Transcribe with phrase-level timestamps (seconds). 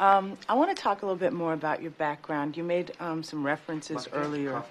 [0.00, 2.56] Um, I want to talk a little bit more about your background.
[2.56, 4.62] You made um, some references earlier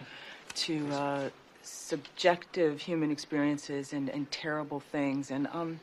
[0.55, 1.29] to uh,
[1.61, 5.29] subjective human experiences and, and terrible things.
[5.29, 5.79] And um,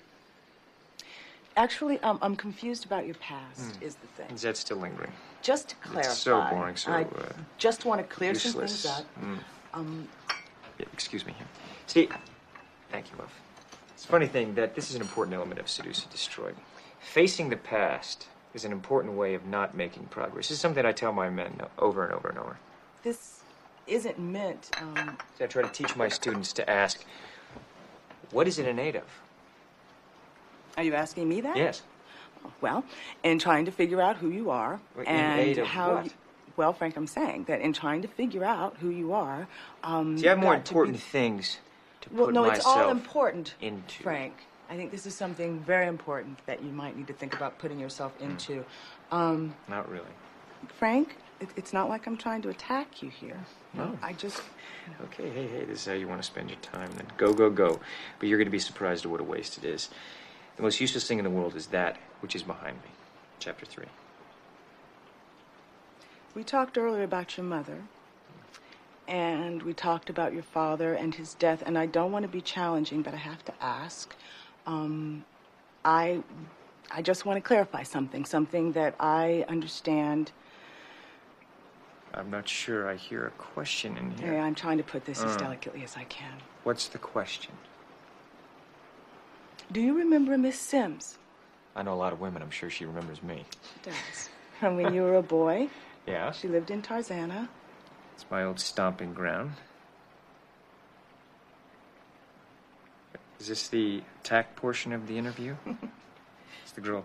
[1.57, 4.35] actually, um, I'm confused about your past, is the thing.
[4.35, 5.13] Is that still lingering?
[5.43, 6.11] Just to clarify.
[6.11, 8.83] It's so boring, so I uh, just want to clear some useless.
[8.83, 9.07] things up.
[9.23, 9.39] Mm.
[9.75, 10.09] Um,
[10.81, 11.35] Yeah, excuse me.
[11.87, 12.09] See,
[12.91, 13.33] thank you, love.
[13.95, 16.51] It's a funny thing that this is an important element of Seduce and Destroy.
[16.99, 18.27] Facing the past
[18.57, 20.49] is an important way of not making progress.
[20.49, 22.57] This is something I tell my men over and over and over.
[23.05, 23.41] this
[23.87, 24.71] isn't meant.
[24.81, 27.05] Um, So I try to teach my students to ask,
[28.33, 29.05] what is it innate of?
[30.77, 31.57] are you asking me that?
[31.57, 31.83] Yes.
[32.61, 32.85] Well,
[33.23, 36.03] in trying to figure out who you are Wait, and how.
[36.03, 36.11] You,
[36.57, 39.47] well, Frank, I'm saying that in trying to figure out who you are.
[39.83, 41.59] Um, See, I have more to be- important things
[42.03, 44.03] to Well, put no, it's all myself important, into.
[44.03, 44.35] Frank.
[44.69, 47.79] I think this is something very important that you might need to think about putting
[47.79, 48.25] yourself Hmm.
[48.31, 48.65] into.
[49.13, 50.07] Um, Not really.
[50.79, 53.39] Frank, it, it's not like I'm trying to attack you here.
[53.75, 53.97] No.
[54.03, 54.43] I just.
[55.05, 56.91] Okay, hey, hey, this is how you want to spend your time.
[56.97, 57.79] Then go, go, go.
[58.19, 59.89] But you're going to be surprised at what a waste it is.
[60.57, 62.91] The most useless thing in the world is that which is behind me.
[63.39, 63.85] Chapter 3.
[66.35, 67.83] We talked earlier about your mother,
[69.07, 72.41] and we talked about your father and his death, and I don't want to be
[72.41, 74.15] challenging, but I have to ask.
[74.67, 75.25] Um,
[75.85, 76.23] I,
[76.91, 80.33] I just want to clarify something, something that I understand.
[82.15, 84.35] I'm not sure I hear a question in here.
[84.35, 85.39] Yeah, I'm trying to put this as Uh.
[85.39, 86.33] delicately as I can.
[86.65, 87.53] What's the question?
[89.71, 91.19] Do you remember Miss Sims?
[91.75, 92.41] I know a lot of women.
[92.43, 93.45] I'm sure she remembers me.
[93.75, 94.31] She does.
[94.61, 95.69] From when you were a boy.
[96.07, 96.31] Yeah?
[96.31, 97.49] She lived in Tarzana.
[98.15, 99.55] It's my old stomping ground.
[103.39, 105.57] Is this the attack portion of the interview?
[106.65, 107.05] is the girl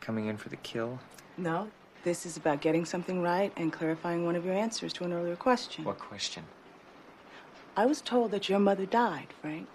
[0.00, 0.98] coming in for the kill?
[1.36, 1.68] No,
[2.04, 5.36] this is about getting something right and clarifying one of your answers to an earlier
[5.36, 5.84] question.
[5.84, 6.44] What question?
[7.76, 9.68] I was told that your mother died, Frank.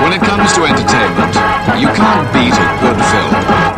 [0.00, 1.34] When it comes to entertainment,
[1.78, 3.73] you can't beat a good film.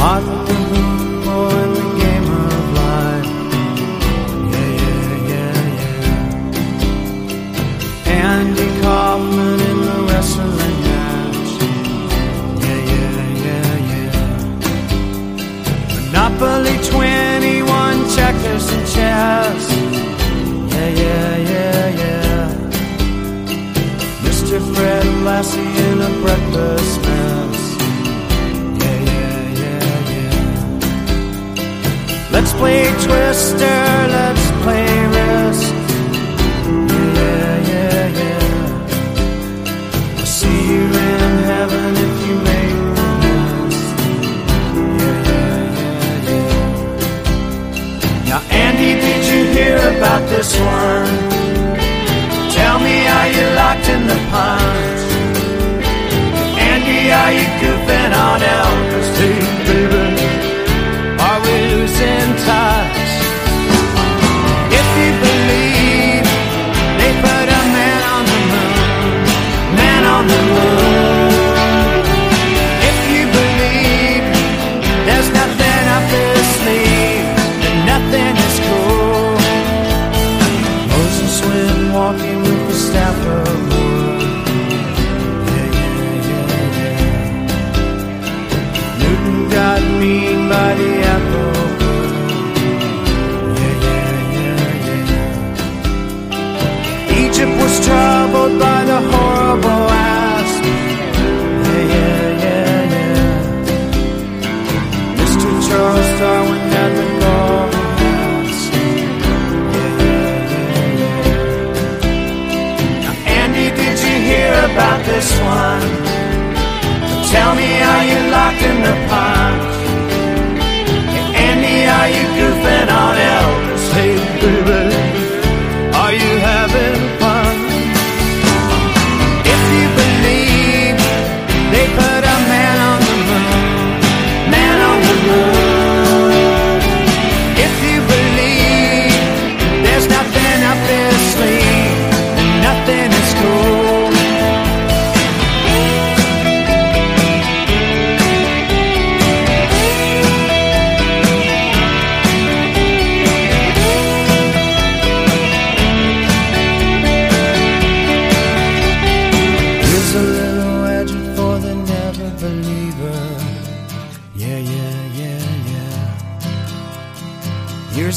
[0.00, 0.49] Marvel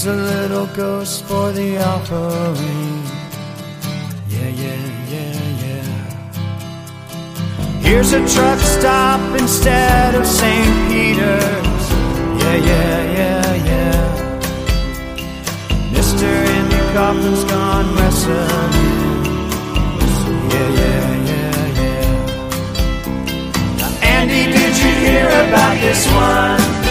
[0.03, 3.03] Here's a little ghost for the offering.
[4.27, 4.75] Yeah, yeah,
[5.07, 5.87] yeah, yeah.
[7.79, 10.89] Here's a truck stop instead of St.
[10.89, 11.89] Peter's.
[12.41, 14.03] Yeah, yeah, yeah, yeah.
[15.93, 16.27] Mr.
[16.57, 18.73] Andy Kaufman's gone wrestling.
[20.51, 22.07] Yeah, yeah, yeah, yeah.
[23.77, 26.82] Now, Andy, did you hear about this one?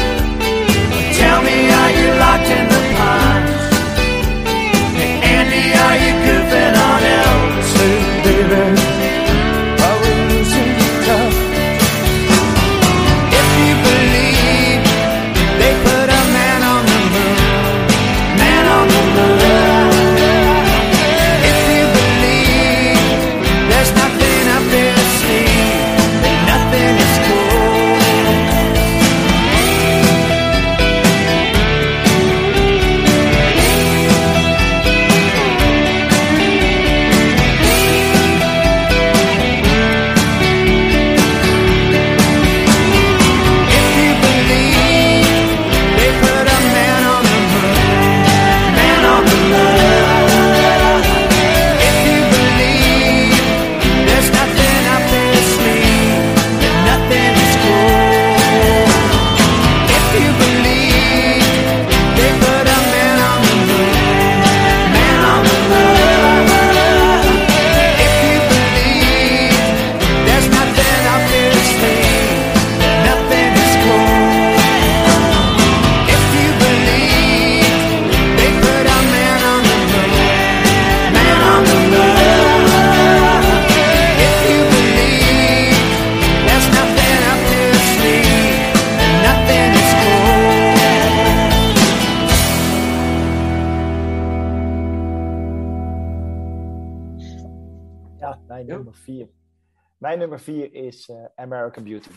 [100.32, 102.10] Nummer vier is eh, American Beauty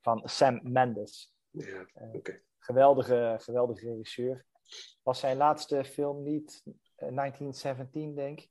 [0.00, 1.34] van Sam Mendes.
[1.50, 2.42] Ja, oké.
[2.58, 4.46] Geweldige, geweldige regisseur.
[5.02, 8.50] Was zijn laatste film niet eh, 1917, denk ik?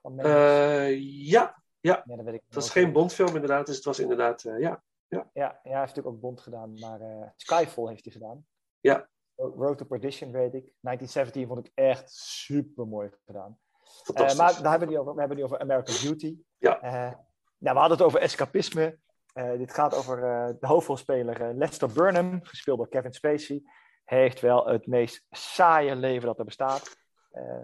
[0.00, 0.18] Van?
[0.18, 2.92] Eh, ja, ja, ja, dat weet ik nooit geen.
[2.92, 4.82] Bondfilm inderdaad, dus het was inderdaad, eh, ja.
[5.08, 8.46] Ja, ja, hij heeft natuurlijk ook Bond gedaan, maar eh, Skyfall heeft hij gedaan.
[8.80, 9.08] Ja.
[9.34, 10.72] Road to Perdition weet ik.
[10.80, 13.58] 1917 vond ik echt super mooi gedaan.
[13.82, 14.38] Eh, Fantastisch.
[14.38, 15.14] maar daar hebben we, over.
[15.14, 16.38] we hebben het niet over American Beauty.
[16.58, 16.80] Ja.
[16.80, 17.18] Eh,
[17.60, 18.98] nou, we hadden het over escapisme.
[19.32, 23.62] Eh, dit gaat over eh, de hoofdrolspeler eh, Lester Burnham, gespeeld door Kevin Spacey.
[24.04, 26.98] Hij heeft wel het meest saaie leven dat er bestaat.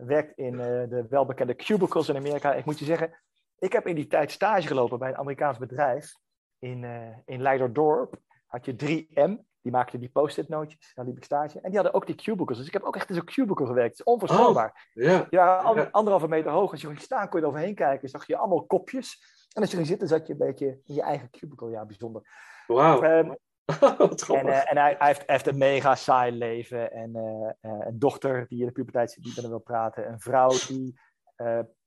[0.00, 2.54] Werkt in de welbekende cubicles in Amerika.
[2.54, 3.18] Ik moet je zeggen,
[3.58, 6.12] ik heb in die tijd stage gelopen bij een Amerikaans bedrijf
[6.58, 6.84] in,
[7.24, 8.16] in Leiderdorp.
[8.46, 9.30] Had je 3M,
[9.62, 10.92] die maakte die post-it nootjes.
[10.94, 11.60] Daar liep ik stage.
[11.60, 12.58] En die hadden ook die cubicles.
[12.58, 13.98] Dus ik heb ook echt in zo'n cubicle gewerkt.
[13.98, 14.90] Het is onvoorstelbaar.
[14.92, 15.88] Ja, Ja, Ja.
[15.90, 16.70] anderhalve meter hoog.
[16.70, 18.08] Als je ging staan, kon je er overheen kijken.
[18.08, 19.35] Zag je allemaal kopjes.
[19.56, 21.70] En als je ging zitten, zat je een beetje in je eigen cubicle.
[21.70, 22.22] Ja, bijzonder.
[22.66, 23.02] wauw.
[23.02, 23.34] Ehm,
[24.40, 26.92] en eh, en hij, hij, heeft, heeft een mega saai leven.
[26.92, 30.08] En eh, eh, een dochter die in de puberteit zit, die met hem wil praten.
[30.08, 31.00] Een vrouw die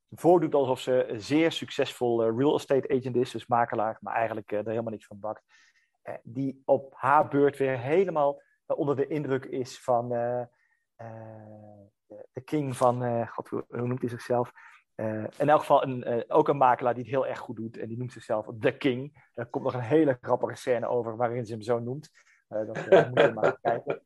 [0.10, 3.32] voordoet alsof ze een zeer succesvol real estate agent is.
[3.32, 5.44] Dus makelaar, maar eigenlijk er helemaal niks van bakt.
[6.24, 10.48] Die op haar beurt weer helemaal onder de indruk is van de,
[12.44, 13.28] king van...
[13.28, 14.52] God, hoe noemt hij zichzelf?
[15.00, 17.78] Eh, in elk geval een, eh, ook een makelaar die het heel erg goed doet.
[17.78, 19.30] En die noemt zichzelf The King.
[19.34, 22.10] Er komt nog een hele grappige scène over waarin ze hem zo noemt.
[22.48, 24.02] Eh, dat moet je maar kijken.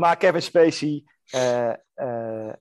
[0.00, 1.04] Maar Kevin Spacey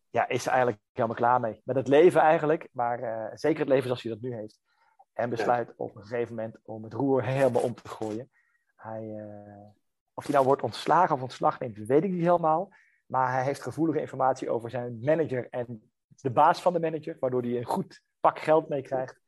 [0.09, 1.61] ja, is er eigenlijk helemaal klaar mee.
[1.63, 2.69] Met het leven eigenlijk.
[2.71, 4.59] Maar zeker het leven zoals hij dat nu heeft.
[5.13, 8.31] En besluit op een gegeven moment om het roer helemaal om te gooien.
[8.75, 9.27] Hij,
[10.13, 12.73] of hij nou wordt ontslagen of ontslag neemt, weet ik niet helemaal.
[13.05, 15.88] Maar hij heeft gevoelige informatie over zijn manager en
[16.21, 19.19] de baas van de manager, waardoor hij een goed pak geld meekrijgt.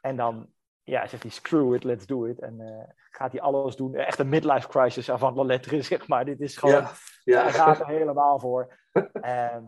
[0.00, 2.40] En dan ja, zegt hij, screw it, let's do it.
[2.40, 3.94] En eh, gaat hij alles doen.
[3.94, 6.24] Echt een midlife crisis avant la lettre, zeg maar.
[6.24, 6.92] Dit is gewoon, Ja,
[7.24, 7.42] ja.
[7.42, 8.78] hij gaat er helemaal voor.
[9.12, 9.62] Ehm,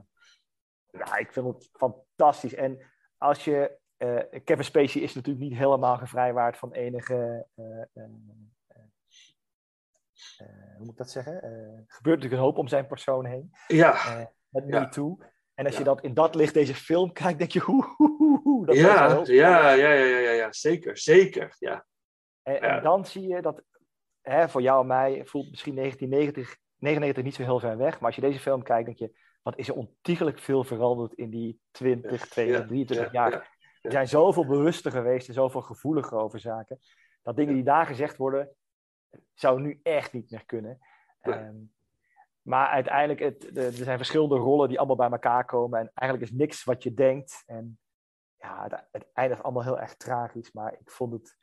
[0.90, 2.54] ja, ik vind het fantastisch.
[2.54, 2.78] En
[3.18, 8.04] als je, eh, Kevin Spacey is natuurlijk niet helemaal gevrijwaard van enige, eh,
[10.76, 11.42] hoe moet ik dat zeggen?
[11.42, 13.92] Er gebeurt natuurlijk een hoop om zijn persoon heen Ja,
[14.48, 14.80] met Ja.
[14.80, 15.18] Me Too.
[15.60, 18.40] En als je dat in dat licht deze film kijkt, denk je, hoe, hoe, hoe,
[18.42, 18.66] hoe.
[18.66, 21.86] Dat ja, ja, ja, ja, ja, ja, zeker, zeker, ja.
[22.42, 22.60] En, Ja.
[22.60, 23.62] en dan zie je dat,
[24.20, 27.94] hè, voor jou en mij voelt misschien 1990, 99 niet zo heel ver weg.
[27.94, 31.30] Maar als je deze film kijkt, denk je, wat is er ontiegelijk veel veranderd in
[31.30, 33.30] die 20, 22, 23 jaar.
[33.30, 33.44] ja,
[33.82, 36.78] We zijn zoveel bewuster geweest en zoveel gevoeliger over zaken.
[37.22, 38.56] Dat dingen die daar gezegd worden,
[39.34, 40.78] zou nu echt niet meer kunnen.
[41.22, 41.70] Nee.
[42.50, 45.78] Maar uiteindelijk, het, er zijn verschillende rollen die allemaal bij elkaar komen.
[45.78, 47.42] En eigenlijk is niks wat je denkt.
[47.46, 47.78] En
[48.36, 50.52] ja, het, het eindigt allemaal heel erg tragisch.
[50.52, 51.36] Maar ik vond het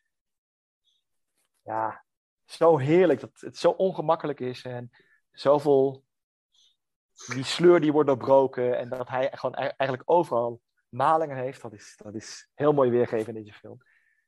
[1.61, 2.05] ja,
[2.45, 4.63] zo heerlijk dat het zo ongemakkelijk is.
[4.63, 4.91] En
[5.31, 6.03] zoveel,
[7.33, 8.77] die sleur die wordt doorbroken.
[8.77, 11.61] En dat hij gewoon e- eigenlijk overal malingen heeft.
[11.61, 13.77] Dat is, dat is heel mooi weergegeven in deze film.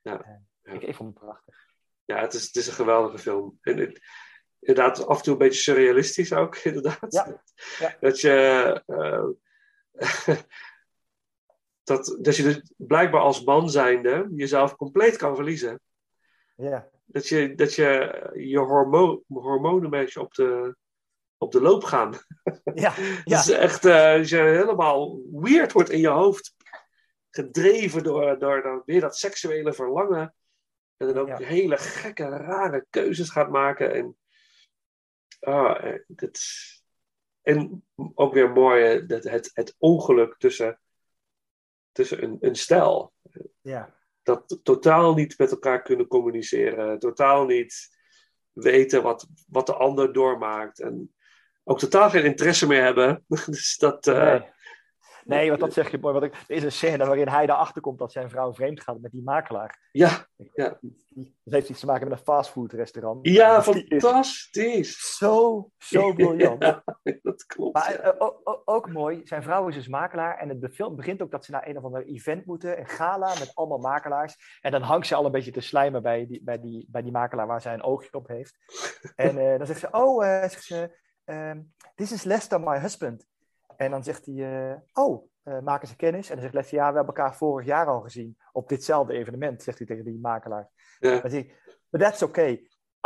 [0.01, 0.41] Ja.
[0.61, 1.55] Ik, ik vond het prachtig.
[2.05, 3.57] Ja, het is, het is een geweldige film.
[3.61, 4.01] En het,
[4.59, 7.13] inderdaad, af en toe een beetje surrealistisch ook, inderdaad.
[7.13, 7.41] Ja,
[7.79, 7.95] ja.
[7.99, 8.83] Dat je...
[8.85, 10.37] eh,
[11.83, 15.81] dat, dat je dus blijkbaar als man zijnde jezelf compleet kan verliezen.
[16.55, 20.75] Ja, Dat je dat je, je hormo hormonen een beetje op de,
[21.37, 22.13] op de loop gaan.
[22.73, 22.93] ja,
[23.25, 26.55] Dat is echt, eh, je helemaal weird wordt in je hoofd.
[27.31, 30.33] Gedreven door, door dan weer dat seksuele verlangen.
[30.97, 31.37] En dan ook Ja.
[31.37, 33.93] hele gekke, rare keuzes gaat maken.
[33.93, 34.17] En,
[35.39, 36.41] ah, eh, dit,
[37.41, 40.79] en ook weer mooi, dat het, het ongeluk tussen,
[41.91, 43.13] tussen een, een stijl.
[43.61, 43.97] ja.
[44.23, 46.99] Dat totaal niet met elkaar kunnen communiceren.
[46.99, 47.97] Totaal niet
[48.51, 50.79] weten wat, wat de ander doormaakt.
[50.79, 51.15] En
[51.63, 53.25] ook totaal geen interesse meer hebben.
[53.45, 54.07] dus dat...
[54.07, 54.49] eh, Nee.
[55.29, 56.13] Nee, want dat zeg je mooi.
[56.19, 58.99] Want ik, er is een scène waarin hij erachter komt dat zijn vrouw vreemd gaat
[58.99, 59.87] met die makelaar.
[59.91, 60.25] Ja,
[60.81, 63.27] die- Dat heeft iets te maken met een fastfoodrestaurant.
[63.27, 65.15] ja fantastisch.
[65.17, 66.63] Zo, zo briljant.
[66.63, 66.83] Ja,
[67.21, 67.73] dat klopt.
[67.73, 68.13] Maar ja.
[68.17, 68.27] eh,
[68.65, 71.67] ook mooi, zijn vrouw is dus makelaar en het film begint ook dat ze naar
[71.67, 74.57] een of ander event moeten, een gala met allemaal makelaars.
[74.61, 77.11] En dan hangt ze al een beetje te slijmen bij die, bij die, bij die
[77.11, 78.57] makelaar waar zij een oogje op heeft.
[79.15, 81.61] En eh, dan zegt ze, oh, eh, zegt ze, ehm,
[81.95, 83.25] this is Lester, my husband.
[83.79, 86.27] En dan zegt hij, eh, oh, eh, maken ze kennis?
[86.27, 89.63] En dan zegt Lester, ja, we hebben elkaar vorig jaar al gezien op ditzelfde evenement,
[89.63, 90.69] zegt hij tegen die makelaar.
[90.99, 91.19] Ja.
[91.19, 91.55] Dan zegt hij,
[91.89, 92.51] but that's okay.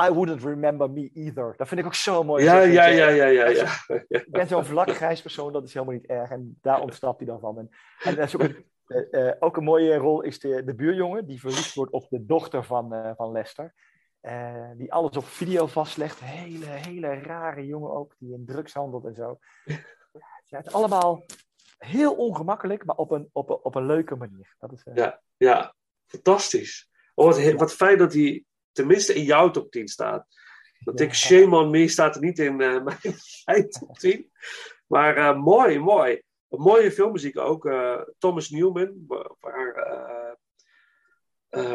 [0.01, 1.53] I wouldn't remember me either.
[1.57, 2.43] Dat vind ik ook zo mooi.
[2.43, 3.67] Ja, ja, ja, ja, ja, ja.
[3.87, 6.29] je, ik ben zo'n vlak grijs persoon, dat is helemaal niet erg.
[6.29, 7.57] En daar ontsnapt hij dan van.
[7.57, 7.69] En,
[8.03, 8.65] en dat is ook, een,
[9.11, 12.63] eh, ook een mooie rol is de, de buurjongen, die verliefd wordt op de dochter
[12.63, 13.73] van, van Lester.
[14.75, 16.19] Die alles op video vastlegt.
[16.19, 19.39] Hele, hele rare jongen ook, die in drugs handelt en zo.
[20.53, 21.25] Ja, het is allemaal
[21.77, 24.55] heel ongemakkelijk, maar op een, op een, op een leuke manier.
[24.59, 25.21] Dat is, eh, Ja.
[25.37, 26.89] Ja, fantastisch.
[27.13, 30.27] Oh, wat, wat fijn dat hij tenminste in jouw top 10 staat.
[30.79, 31.05] Want Ja.
[31.05, 32.97] ik, shame on me, staat er niet in eh, mijn,
[33.45, 34.31] mijn top 10.
[34.87, 36.21] Maar eh, mooi, mooi.
[36.49, 37.69] Een mooie filmmuziek ook.
[38.17, 40.37] Thomas Newman, wa- waar,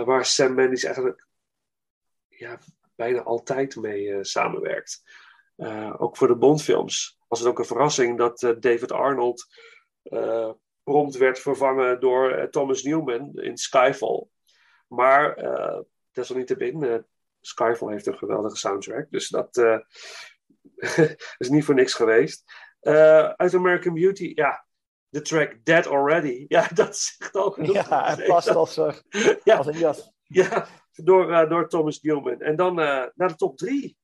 [0.04, 1.26] waar Sam Mendes eigenlijk
[2.28, 2.58] ja,
[2.94, 5.02] bijna altijd mee samenwerkt.
[5.59, 9.47] Eh, ook voor de Bondfilms was het ook een verrassing dat eh, David Arnold
[10.03, 10.50] eh,
[10.83, 14.27] prompt werd vervangen door Thomas Newman in Skyfall.
[14.87, 15.37] Maar
[16.12, 17.07] desalniettemin,
[17.41, 19.57] Skyfall heeft een geweldige soundtrack, dus dat
[21.38, 22.45] is niet voor niks geweest.
[23.37, 24.67] Uit American Beauty, ja,
[25.09, 27.75] de track Dead Already, ja, dat zegt al genoeg.
[27.75, 28.75] ja, het past als,
[29.45, 29.57] Ja.
[29.57, 30.12] als een jas.
[30.23, 32.41] Ja, door, door Thomas Newman.
[32.41, 33.98] En dan naar de top drie.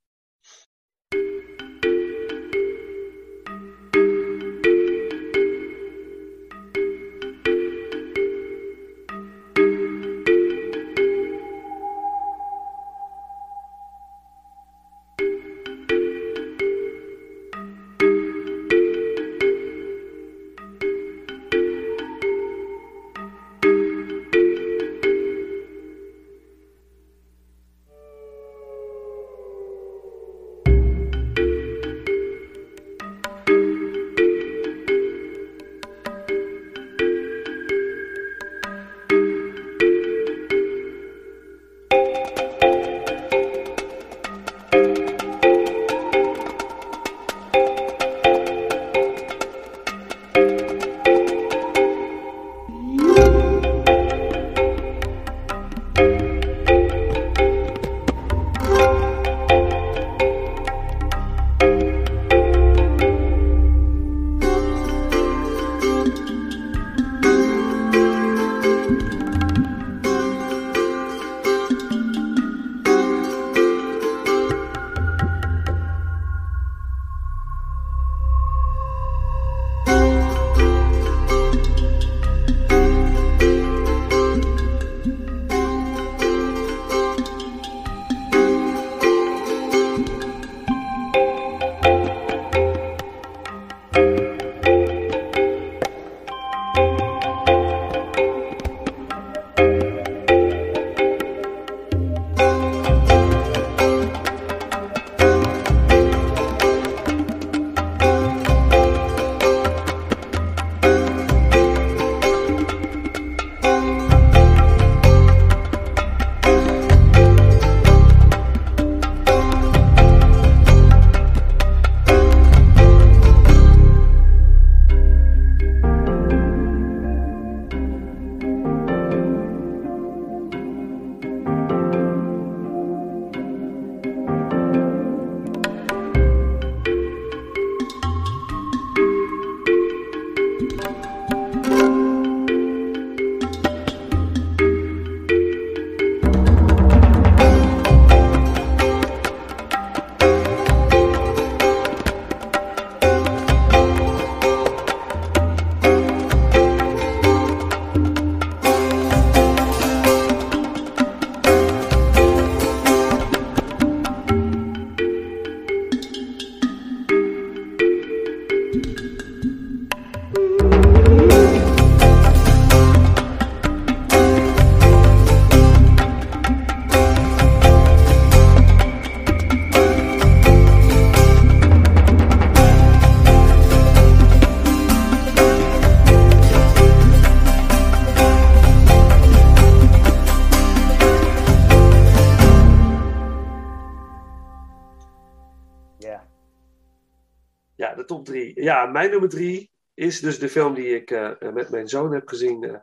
[198.95, 202.65] Mijn nummer drie is dus de film die ik eh, met mijn zoon heb gezien.
[202.65, 202.81] eh,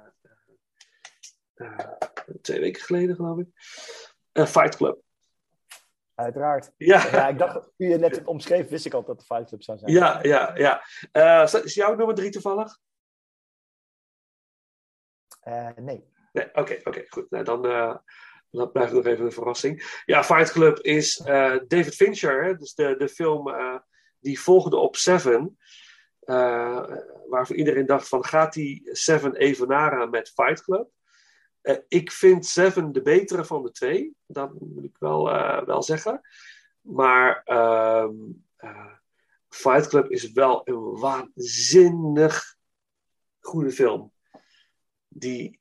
[1.54, 1.92] eh,
[2.42, 3.48] twee weken geleden, geloof ik.
[4.48, 5.02] Fight Club.
[6.16, 6.72] Uiteraard.
[6.78, 9.36] Ja, Ja, ik dacht, toen je net het omschreef, wist ik al dat het de
[9.36, 9.92] Fight Club zou zijn.
[9.92, 10.56] ja, ja.
[11.12, 11.44] ja.
[11.64, 12.80] Is jouw nummer drie toevallig?
[15.76, 16.10] Nee.
[16.32, 17.30] Nee, oké, oké, goed.
[17.30, 17.62] Nou, dan,
[18.72, 20.02] blijft het nog even een verrassing.
[20.06, 21.18] Ja, Fight Club is
[21.68, 23.54] David Fincher, hè, dus de, de film
[24.20, 25.58] die volgde op Seven.
[27.30, 30.90] Waarvan iedereen dacht van, gaat die Seven evenaren met Fight Club?
[31.62, 35.84] Eh, ik vind Seven de betere van de twee, dat moet ik wel, eh, wel
[35.84, 36.22] zeggen.
[36.82, 38.16] Maar ehm,
[38.56, 38.94] eh,
[39.50, 42.56] Fight Club is wel een waanzinnig
[43.40, 44.14] goede film.
[45.08, 45.60] Die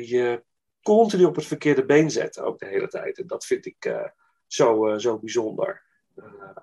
[0.00, 0.44] je
[0.82, 3.18] continu op het verkeerde been zet, ook de hele tijd.
[3.18, 4.10] En dat vind ik
[4.46, 5.82] zo, zo bijzonder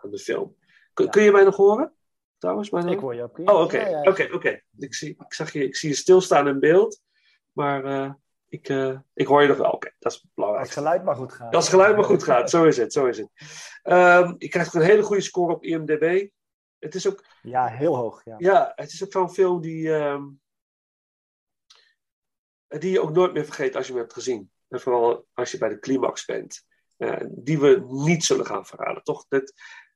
[0.01, 0.55] aan de film.
[0.93, 1.11] Kun, Ja.
[1.11, 1.96] kun je mij nog horen?
[2.37, 3.39] Trouwens, mijn Ik hoor je ook.
[3.39, 3.77] Oh, oké.
[3.77, 4.09] Ja, ja, ja.
[4.11, 4.61] Oké, oké.
[4.77, 7.01] Ik, zie, ik, zag je, ik zie je stilstaan in beeld.
[7.51, 8.13] Maar eh,
[8.47, 9.71] ik, eh, ik hoor je nog wel.
[9.71, 10.65] Oké, dat is belangrijk.
[10.65, 11.55] Als het geluid maar goed gaat.
[11.55, 12.49] Als het geluid maar goed gaat.
[12.49, 13.29] Zo is het, zo is het.
[13.83, 16.27] Ehm je krijgt ook een hele goede score op IMDb.
[16.79, 18.25] Het is ook, Ja, heel hoog.
[18.25, 18.35] Ja.
[18.37, 20.23] ja, het is ook zo'n film die, ehm,
[22.67, 24.51] die je ook nooit meer vergeet als je hem hebt gezien.
[24.67, 26.65] En vooral als je bij de climax bent.
[26.97, 29.25] Eh, die we niet zullen gaan verraden, toch?
[29.27, 29.53] Dit,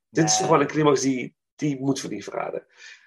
[0.10, 2.66] dit is toch wel een climax die, die moeten we niet verraden.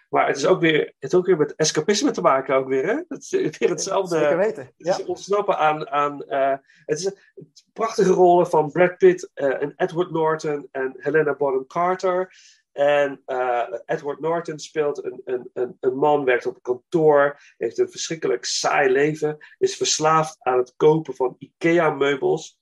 [0.09, 2.87] Maar het is ook weer, het heeft ook weer met escapisme te maken, ook weer,
[2.87, 2.95] hè?
[3.09, 4.19] Het is weer hetzelfde.
[4.19, 4.62] Zeker weten.
[4.64, 4.99] Het Ja.
[4.99, 5.88] is ontsnappen aan.
[5.88, 10.95] aan eh, het is een prachtige rollen van Brad Pitt eh, en Edward Norton en
[10.97, 12.35] Helena Bonham Carter.
[12.73, 17.79] En eh, Edward Norton speelt een, een, een, een man, werkt op een kantoor, heeft
[17.79, 22.59] een verschrikkelijk saai leven, is verslaafd aan het kopen van IKEA-meubels.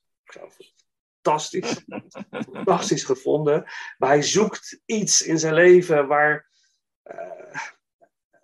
[1.23, 1.85] Fantastisch.
[2.53, 3.63] Fantastisch gevonden.
[3.97, 6.47] Maar hij zoekt iets in zijn leven waar.
[7.03, 7.17] eh,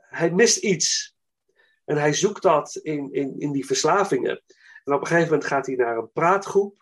[0.10, 1.16] hij mist iets.
[1.86, 4.44] En hij zoekt dat in, in, in die verslavingen.
[4.84, 6.78] En op een gegeven moment gaat hij naar een praatgroep.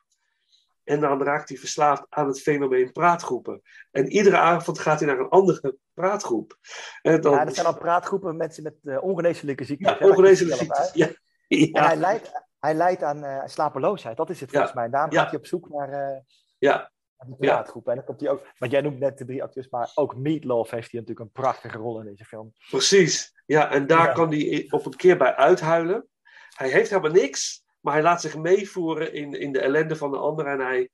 [0.84, 3.62] En dan raakt hij verslaafd aan het fenomeen praatgroepen.
[3.92, 6.58] En iedere avond gaat hij naar een andere praatgroep.
[7.02, 9.98] En dan, Ja, dat zijn al praatgroepen met mensen met eh, ongeneeslijke ziektes.
[10.00, 10.80] ja, ongeneeslijke ziektes.
[10.80, 10.92] uit.
[10.94, 11.06] Ja.
[11.08, 11.86] En Ja.
[11.86, 12.32] hij leidt,
[12.68, 14.18] hij leidt aan eh, slapeloosheid.
[14.18, 14.76] Dat is het volgens Ja.
[14.78, 14.86] mij.
[14.86, 16.20] En daarom gaat hij op zoek naar, eh,
[16.58, 17.54] ja, naar die Ja.
[17.56, 17.92] praatgroepen.
[17.92, 18.48] En dan komt hij ook...
[18.58, 21.78] Want jij noemt net de drie acteurs, maar ook Meatloaf heeft hij natuurlijk een prachtige
[21.78, 22.54] rol in deze film.
[22.70, 23.36] precies.
[23.46, 26.08] Ja, en daar kan hij op een keer bij uithuilen.
[26.56, 30.18] Hij heeft helemaal niks, maar hij laat zich meevoeren in, in de ellende van de
[30.18, 30.46] ander.
[30.48, 30.90] En hij,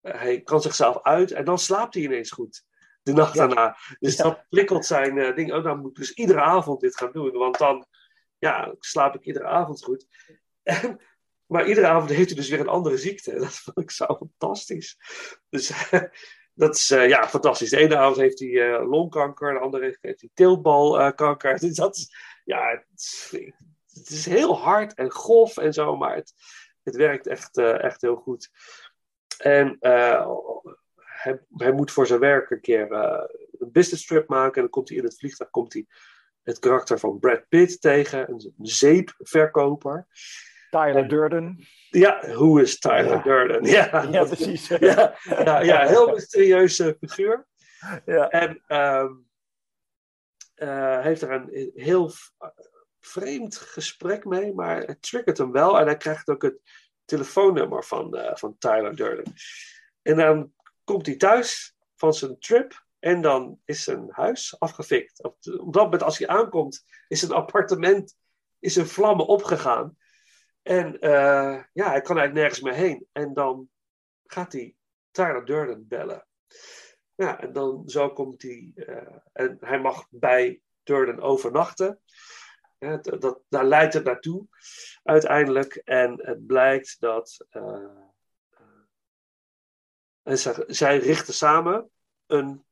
[0.00, 1.30] hij kan zichzelf uit.
[1.32, 2.64] En dan slaapt hij ineens goed.
[3.02, 3.46] De nacht Ja.
[3.46, 3.76] daarna.
[3.98, 4.22] Dus Ja.
[4.24, 5.52] dat prikkelt zijn eh, ding.
[5.52, 7.32] Oh, dan moet ik dus iedere avond dit gaan doen.
[7.32, 7.86] Want dan
[8.38, 10.06] ja, slaap ik iedere avond goed.
[10.62, 11.00] En,
[11.52, 13.34] maar iedere avond heeft hij dus weer een andere ziekte.
[13.38, 14.96] Dat vond ik zo fantastisch.
[15.48, 15.72] Dus
[16.54, 17.70] dat is eh, ja, fantastisch.
[17.70, 19.52] De ene avond heeft hij eh, longkanker.
[19.52, 21.58] De andere heeft hij teelbalkanker.
[21.60, 22.84] Dus dat is, ja,
[23.92, 25.96] het is, heel hard en grof en zo.
[25.96, 26.32] Maar het,
[26.82, 28.50] het werkt echt, eh, echt heel goed.
[29.38, 30.26] En eh,
[30.94, 33.24] hij, hij moet voor zijn werk een keer eh,
[33.58, 34.54] een business trip maken.
[34.54, 35.86] En dan komt hij in het vliegtuig komt hij
[36.42, 38.30] het karakter van Brad Pitt tegen.
[38.30, 40.06] Een zeepverkoper.
[40.72, 41.66] Tyler Durden.
[41.90, 43.22] Ja, hoe is Tyler Ja.
[43.22, 43.64] Durden?
[43.64, 44.68] Ja, Ja, precies.
[44.90, 47.46] ja, ja, ja, heel mysterieuze figuur.
[48.04, 48.28] Ja.
[48.28, 48.62] En
[50.54, 52.12] eh, heeft er een heel
[53.00, 55.78] vreemd gesprek mee, maar het triggert hem wel.
[55.78, 56.60] En hij krijgt ook het
[57.04, 59.32] telefoonnummer van, eh, van Tyler Durden.
[60.02, 60.52] En dan
[60.84, 65.22] komt hij thuis van zijn trip en dan is zijn huis afgefikt.
[65.22, 68.16] Op, op dat moment, als hij aankomt, is zijn appartement
[68.58, 69.96] is in vlammen opgegaan.
[70.62, 73.06] En eh, ja, hij kan eigenlijk nergens meer heen.
[73.12, 73.68] En dan
[74.26, 74.74] gaat hij
[75.10, 76.26] Tyler Durden bellen.
[77.14, 78.72] Ja, en dan zo komt hij.
[78.74, 82.00] eh, en hij mag bij Durden overnachten.
[82.78, 84.46] Dat, dat, daar leidt het naartoe
[85.02, 85.74] uiteindelijk.
[85.74, 87.46] En het blijkt dat.
[87.50, 87.84] eh,
[88.50, 88.82] eh,
[90.22, 91.90] en zij, zij richten samen
[92.26, 92.64] een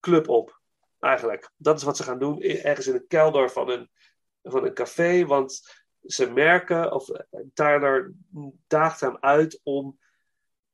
[0.00, 0.60] club op.
[0.98, 1.50] Eigenlijk.
[1.56, 2.42] Dat is wat ze gaan doen.
[2.42, 3.90] Ergens in de kelder van een,
[4.42, 5.26] van een café.
[5.26, 8.12] Want ze merken, of eh, Tyler
[8.66, 9.98] daagt hem uit om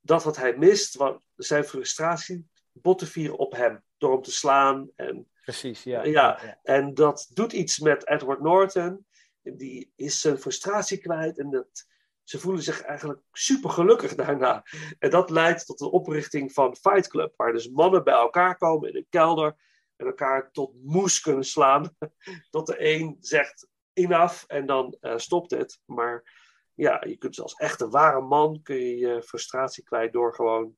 [0.01, 3.83] dat wat hij mist, wat, zijn frustratie, bot te vieren op hem.
[3.97, 4.91] Door hem te slaan.
[4.97, 6.05] En, Precies, ja.
[6.05, 6.59] Ja.
[6.63, 9.07] en dat doet iets met Edward Norton.
[9.43, 11.39] Die is zijn frustratie kwijt.
[11.39, 11.87] En dat,
[12.23, 14.65] ze voelen zich eigenlijk super gelukkig daarna.
[14.99, 17.33] En dat leidt tot de oprichting van Fight Club.
[17.37, 19.57] Waar dus mannen bij elkaar komen in een kelder.
[19.97, 21.97] En elkaar tot moes kunnen slaan.
[22.51, 25.81] Tot de een zegt enough en dan eh, stopt het.
[25.85, 26.37] Maar
[26.75, 30.77] ja, je kunt als echte ware man kun je je frustratie kwijt door gewoon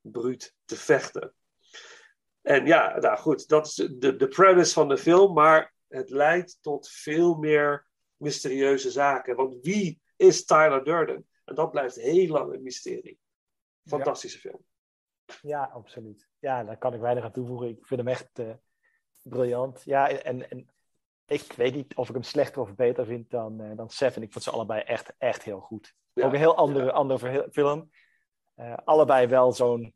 [0.00, 1.34] bruut te vechten.
[2.42, 6.58] En ja, nou goed, dat is de, de premise van de film, maar het leidt
[6.60, 7.86] tot veel meer
[8.16, 9.36] mysterieuze zaken.
[9.36, 11.28] Want wie is Tyler Durden?
[11.44, 13.18] En dat blijft heel lang een mysterie.
[13.84, 14.64] Fantastische film.
[15.42, 16.28] Ja, absoluut.
[16.38, 17.68] Ja, daar kan ik weinig aan toevoegen.
[17.68, 18.54] Ik vind hem echt uh,
[19.22, 19.82] briljant.
[19.84, 20.73] Ja, en, en
[21.26, 24.22] ik weet niet of ik hem slechter of beter vind dan, uh, dan Seven.
[24.22, 25.94] Ik vond ze allebei echt, echt heel goed.
[26.12, 26.90] Ja, Ook een heel andere, ja.
[26.90, 27.90] andere film.
[28.56, 29.94] Uh, allebei wel zo'n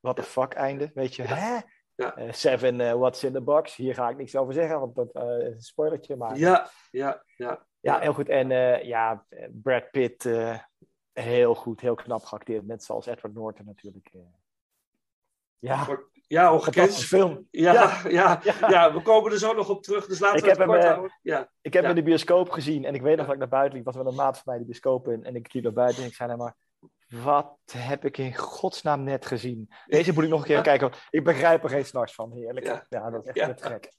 [0.00, 1.22] what the fuck einde, weet je.
[1.22, 1.60] Hè?
[1.94, 2.18] Ja.
[2.18, 3.76] Uh, Seven, what's in the box?
[3.76, 6.16] Hier ga ik niks over zeggen, want dat is een spoilertje.
[6.16, 6.36] Maar...
[6.36, 7.66] Ja, ja, ja.
[7.80, 8.28] Ja, heel goed.
[8.28, 8.48] En
[8.86, 10.28] ja, Brad Pitt,
[11.12, 12.66] heel goed, heel knap geacteerd.
[12.66, 14.10] Net zoals Edward Norton natuurlijk.
[15.58, 15.86] Ja,
[16.34, 16.94] ja ongekend.
[16.94, 17.46] film.
[17.50, 18.00] Ja, ja.
[18.08, 18.70] Ja, ja.
[18.70, 20.82] ja, we komen er zo nog op terug, dus laten ik we het heb kort
[20.82, 21.18] hem, houden.
[21.22, 21.50] Ja.
[21.60, 23.76] Ik heb hem in de bioscoop gezien en ik weet nog dat ik naar buiten
[23.76, 23.84] liep.
[23.84, 25.24] was met een maat van mij de bioscoop in.
[25.24, 26.56] En ik liep naar buiten en ik zei nou maar...
[27.22, 29.72] Wat heb ik in godsnaam net gezien?
[29.86, 30.90] Deze moet ik nog een keer kijken.
[30.90, 32.84] want Ik begrijp er geen s'nachts van, heerlijk.
[32.88, 33.10] Ja.
[33.10, 33.92] Dat is echt net gek.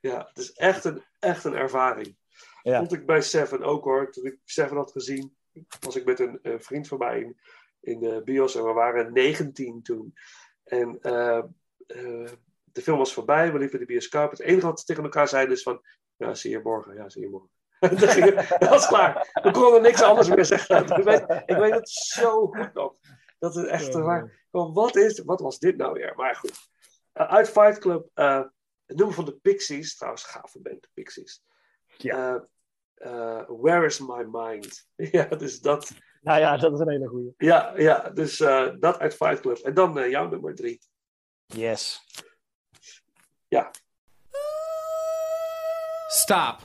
[0.00, 2.16] ja, het is echt een, echt een ervaring.
[2.62, 4.10] Vond ik bij Seven ook hoor.
[4.10, 5.36] Toen ik Seven had gezien,
[5.80, 7.40] was ik met een, eh, vriend van mij in,
[7.80, 10.14] in de bios en we waren 19 toen.
[10.64, 11.42] En eh,
[11.88, 12.30] eh,
[12.64, 14.30] de film was voorbij, we liepen de bioscoop.
[14.30, 15.80] Het enige wat we tegen elkaar zeiden is van,
[16.16, 17.50] ja, zie je morgen, ja, zie je morgen.
[18.58, 19.40] Dat was klaar.
[19.42, 20.84] We konden niks anders meer zeggen.
[20.98, 22.94] Ik weet, ik weet het zo goed nog.
[23.38, 24.46] Dat het echt Ja, waar.
[24.50, 26.12] Wat, is, wat was dit nou weer?
[26.16, 26.58] Maar goed.
[27.14, 28.42] Uh, uit Fight Club, uh,
[28.86, 31.42] het nummer van de Pixies, trouwens, gave band, de Pixies.
[31.96, 32.48] Ja.
[32.96, 34.88] Uh, Where is my mind?
[35.16, 35.90] ja, dus dat.
[36.20, 37.34] Nou ja, dat is een hele goeie.
[37.36, 38.36] Ja, ja dus
[38.78, 39.56] dat uit Fight Club.
[39.56, 40.80] En dan jouw nummer drie.
[41.54, 42.00] Yes.
[43.50, 43.68] Yeah.
[46.10, 46.62] Stop.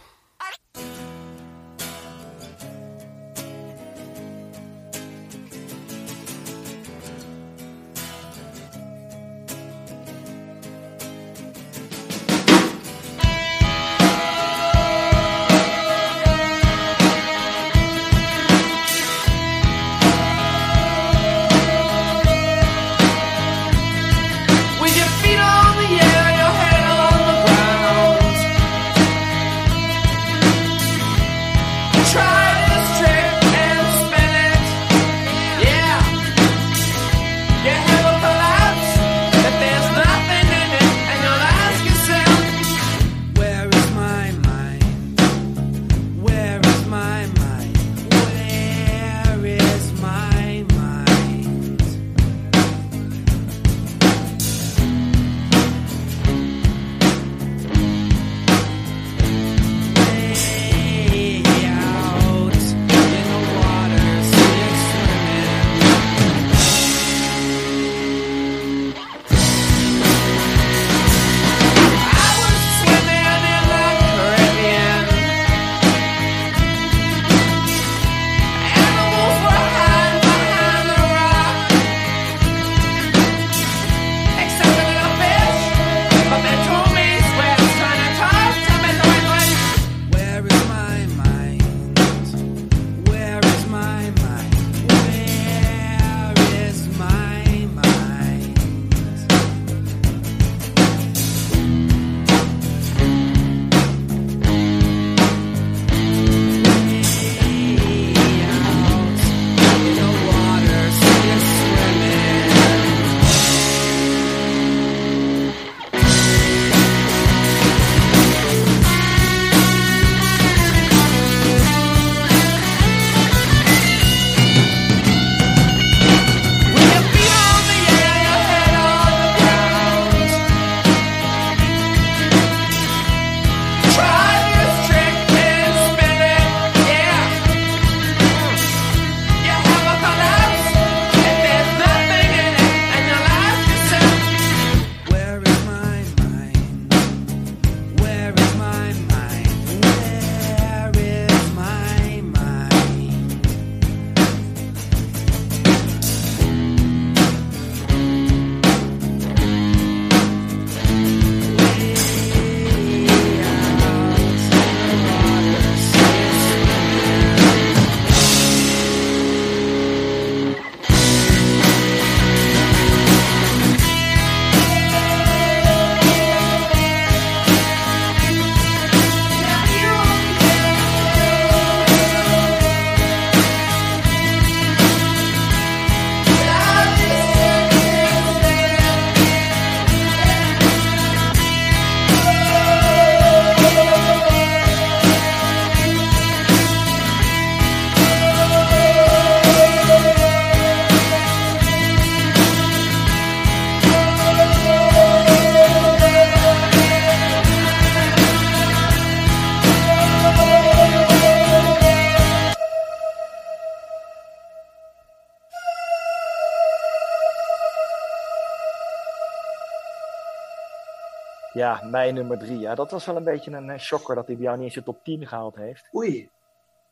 [221.63, 222.60] Ja, mijn nummer drie.
[222.60, 224.76] Ja, dat was wel een beetje een eh, shocker dat hij bij jou niet eens
[224.76, 225.89] de top 10 gehaald heeft.
[225.95, 226.30] Oei.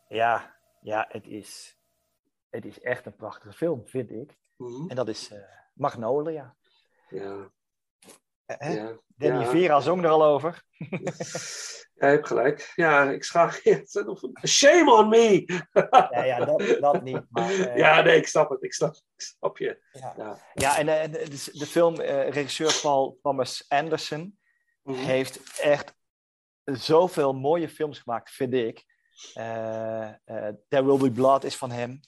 [0.07, 1.77] Ja, ja het, is,
[2.49, 4.37] het is echt een prachtige film, vind ik.
[4.57, 4.89] Mhm.
[4.89, 5.39] En dat is eh,
[5.73, 6.55] Magnolia.
[7.09, 7.51] Ja.
[8.45, 8.75] Eh?
[8.75, 8.97] Ja.
[9.07, 9.49] Danny Ja.
[9.49, 10.63] Vera zong er al over.
[11.93, 12.71] Ja, je hebt gelijk.
[12.75, 13.81] Ja, ik schaam je.
[14.47, 15.43] Shame on me!
[16.09, 17.21] Ja, ja dat, dat niet.
[17.29, 18.63] Maar, Ja, nee, ik snap het.
[18.63, 19.81] Ik snap, ik snap je.
[19.91, 20.13] ja.
[20.17, 20.37] Ja.
[20.53, 24.39] Ja, en de, de, de filmregisseur Paul Thomas Anderson
[24.83, 24.97] Mhm.
[24.97, 25.93] heeft echt
[26.63, 28.85] zoveel mooie films gemaakt, vind ik.
[29.33, 30.09] Eh,
[30.67, 31.99] There Will Be Blood is van hem.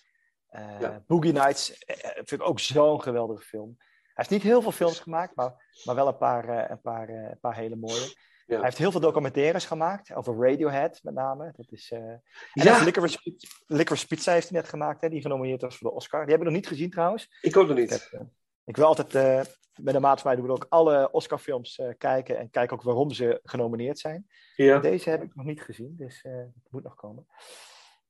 [0.48, 1.04] Eh, Ja.
[1.08, 1.74] Boogie Nights
[2.14, 3.76] vind ik ook zo'n geweldige film.
[3.78, 7.40] Hij heeft niet heel veel films gemaakt, maar, maar wel een paar, een, paar, een
[7.40, 8.16] paar hele mooie.
[8.46, 8.56] Ja.
[8.56, 11.54] Hij heeft heel veel documentaires gemaakt, over Radiohead met name.
[11.56, 12.22] Dat is, eh, en
[12.54, 12.84] Ja.
[12.84, 13.36] Licorice,
[13.68, 16.20] Licorice Pizza heeft hij net gemaakt, hè, die genomineerd was voor de Oscar.
[16.26, 17.38] Die hebben we nog niet gezien trouwens.
[17.42, 18.10] Ik ook nog Ik, niet.
[18.12, 18.26] heb,
[18.66, 19.48] ik wil altijd,
[19.82, 22.84] met een maat van mij doen we ook alle Oscarfilms eh kijken en kijken ook
[22.84, 24.28] waarom ze genomineerd zijn.
[24.56, 24.80] Ja.
[24.80, 27.28] Deze heb ik nog niet gezien, dus eh het moet nog komen.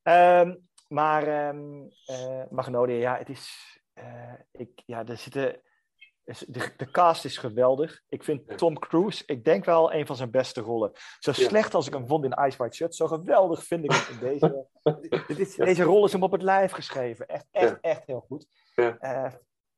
[0.01, 0.55] Ehm,
[0.87, 3.71] maar ehm eh, Magnolia, ja, het is.
[4.51, 5.61] ik, ja, er zitten.
[6.23, 8.01] is- De, de cast is geweldig.
[8.09, 8.57] Ik vind.
[8.57, 10.91] Tom Cruise, ik denk wel een van zijn beste rollen.
[11.19, 11.47] Zo Ja.
[11.47, 14.19] slecht als ik hem vond in Ice White Shut, zo geweldig vind ik hem in
[14.19, 14.67] deze.
[15.27, 17.27] dit is, Deze rol is hem op het lijf geschreven.
[17.27, 17.77] Echt, echt, Ja.
[17.81, 18.45] echt heel goed.
[18.75, 18.97] Ja.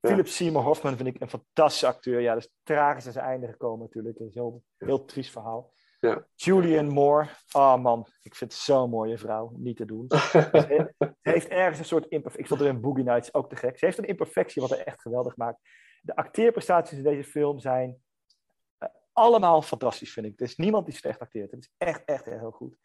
[0.08, 2.22] Philip Seymour Hoffman vind ik een fantastische acteur.
[2.22, 4.20] Ja, dat is tragisch aan zijn einde gekomen natuurlijk.
[4.20, 5.74] Is een heel, heel triest verhaal.
[6.00, 6.28] Ja.
[6.36, 7.30] Julian Moore.
[7.52, 9.52] Oh man, ik vind het zo'n mooie vrouw.
[9.56, 10.06] Niet te doen.
[10.10, 12.42] Ze heeft ergens een soort imperfectie.
[12.42, 13.78] Ik vond er in Boogie Nights ook te gek.
[13.78, 15.60] Ze heeft een imperfectie wat er echt geweldig maakt.
[16.02, 17.98] De acteerprestaties in deze film zijn
[18.78, 20.40] eh, allemaal fantastisch, vind ik.
[20.40, 21.52] Er is niemand die slecht acteert.
[21.52, 22.78] Het is echt, echt heel goed.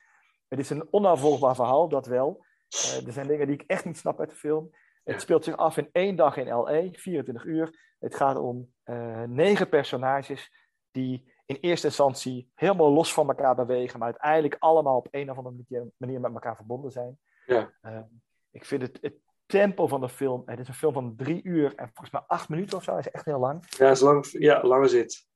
[0.49, 2.45] Het is een onafvolgbaar verhaal, dat wel.
[2.69, 4.71] Eh, er zijn dingen die ik echt niet snap uit de film.
[5.03, 7.95] Het speelt zich af in één dag in L.A., 24 uur.
[7.99, 10.53] Het gaat om eh, negen personages
[10.91, 15.37] die in eerste instantie helemaal los van elkaar bewegen, maar uiteindelijk allemaal op een of
[15.37, 17.19] andere manier- met elkaar verbonden zijn.
[17.47, 17.73] Ja.
[17.81, 18.01] Eh,
[18.51, 19.15] ik vind het, het
[19.47, 22.49] tempo van de film, het is een film van drie uur en volgens mij acht
[22.49, 23.65] minuten of zo, is echt heel lang.
[23.69, 25.27] Ja, is lang, ja, lange zit.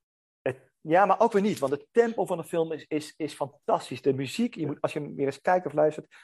[0.42, 3.34] Het- ja, maar ook weer niet, want het tempo van de film is, is, is
[3.34, 4.02] fantastisch.
[4.02, 6.14] De muziek, je moet, als je hem weer eens kijkt of luistert,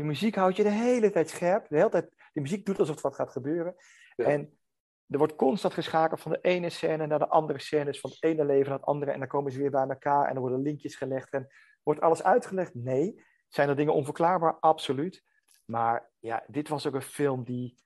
[0.00, 1.68] de muziek houdt je de hele tijd scherp.
[1.68, 3.74] De, hele tijd, de muziek doet alsof er wat gaat gebeuren.
[4.16, 4.24] Ja.
[4.24, 4.58] En
[5.06, 8.22] er wordt constant geschakeld van de ene scène naar de andere scène, dus van het
[8.22, 9.10] ene leven naar het andere.
[9.10, 11.32] En dan komen ze weer bij elkaar en er worden linkjes gelegd.
[11.32, 11.48] En
[11.82, 12.74] wordt alles uitgelegd?
[12.74, 13.24] Nee.
[13.48, 14.56] Zijn er dingen onverklaarbaar?
[14.60, 15.24] Absoluut.
[15.64, 17.76] Maar ja, dit was ook een film die,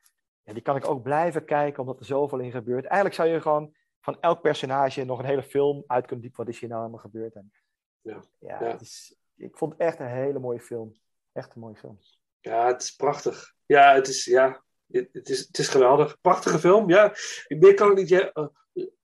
[0.42, 2.85] ja, die kan ik ook blijven kijken, omdat er zoveel in gebeurt.
[2.85, 6.44] Eigenlijk zou je gewoon van elk personage nog een hele film uit kunnen diepen.
[6.44, 7.35] Wat is hier nou allemaal gebeurd?
[7.35, 7.53] En,
[8.00, 8.22] Ja.
[8.38, 8.70] ja, Ja.
[8.70, 10.94] Het is, ik vond het echt een hele mooie film.
[11.35, 11.99] Echt een mooie film.
[12.40, 13.55] Ja, het is prachtig.
[13.66, 16.20] Ja, het is, ja, het, het is, het is geweldig.
[16.20, 17.14] Prachtige film, ja.
[17.49, 18.11] Meer kan ik niet.
[18.11, 18.47] Eh,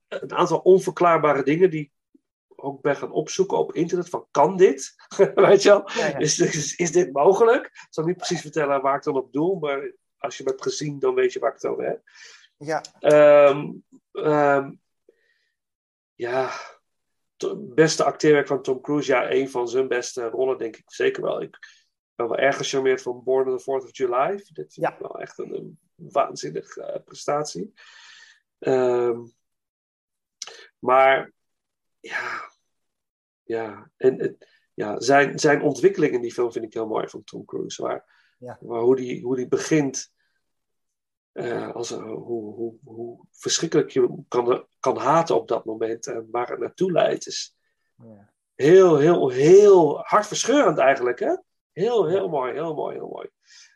[0.08, 1.92] een aantal onverklaarbare dingen die ik
[2.46, 4.08] ook ben gaan opzoeken op internet.
[4.08, 4.94] Van, kan dit?
[5.34, 5.90] Weet je wel?
[5.94, 6.18] Ja, ja.
[6.18, 7.64] Is, is, is dit mogelijk?
[7.66, 10.64] Ik zal niet precies vertellen waar ik dan op doel, maar als je hem hebt
[10.64, 12.02] gezien, dan weet je waar ik het over heb.
[12.56, 13.72] Ja, Ehm,
[14.12, 14.72] ehm,
[16.14, 16.50] ja,
[17.56, 19.12] beste acteerwerk van Tom Cruise.
[19.12, 21.42] Ja, een van zijn beste rollen, denk ik zeker wel.
[21.42, 21.58] Ik
[22.20, 24.36] ben wel erg gecharmeerd van Born on the 4th of July.
[24.36, 24.92] Dit vind Ja.
[24.92, 27.72] ik wel echt een, een waanzinnige eh, prestatie.
[28.58, 29.20] Ehm,
[30.78, 31.32] maar
[32.00, 32.50] ja,
[33.42, 34.38] ja, en
[34.74, 37.82] ja, zijn, zijn ontwikkeling in die film vind ik heel mooi van Tom Cruise.
[37.82, 38.58] Waar, Ja.
[38.60, 40.12] waar hoe, die, hoe die begint,
[41.32, 46.06] eh, als, een- hoe, hoe, hoe verschrikkelijk je hem kan, kan haten op dat moment
[46.06, 47.56] en waar het naartoe leidt, is
[47.96, 48.32] ja.
[48.54, 51.18] heel, heel, heel hartverscheurend eigenlijk.
[51.18, 51.36] Hè?
[51.80, 53.30] Heel, heel mooi, heel mooi, heel mooi.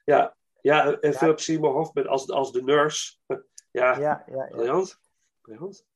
[0.05, 1.13] Ja, ja en.
[1.15, 3.17] Philip Seymour Hoffman als, als de nurse.
[3.71, 4.47] Ja, ja, ja, ja.
[4.47, 4.99] briljant.
[5.41, 5.87] briljant.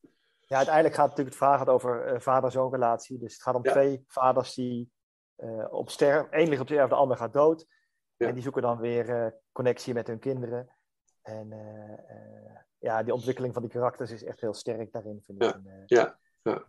[0.41, 3.19] Ja, uiteindelijk gaat het natuurlijk het gaat over eh, vader-zoon relatie.
[3.19, 3.71] Dus het gaat om Ja.
[3.73, 4.93] twee vaders die
[5.37, 6.41] eh, op sterven.
[6.41, 7.67] Eén ligt op sterven, de ander gaat dood.
[8.17, 8.27] Ja.
[8.27, 10.71] En die zoeken dan weer eh, connectie met hun kinderen.
[11.23, 11.49] En
[12.79, 15.49] ja, die ontwikkeling van die karakters is echt heel sterk daarin, vind ik.
[15.49, 15.55] Ja.
[15.55, 16.19] En, Ja.
[16.43, 16.65] Ja.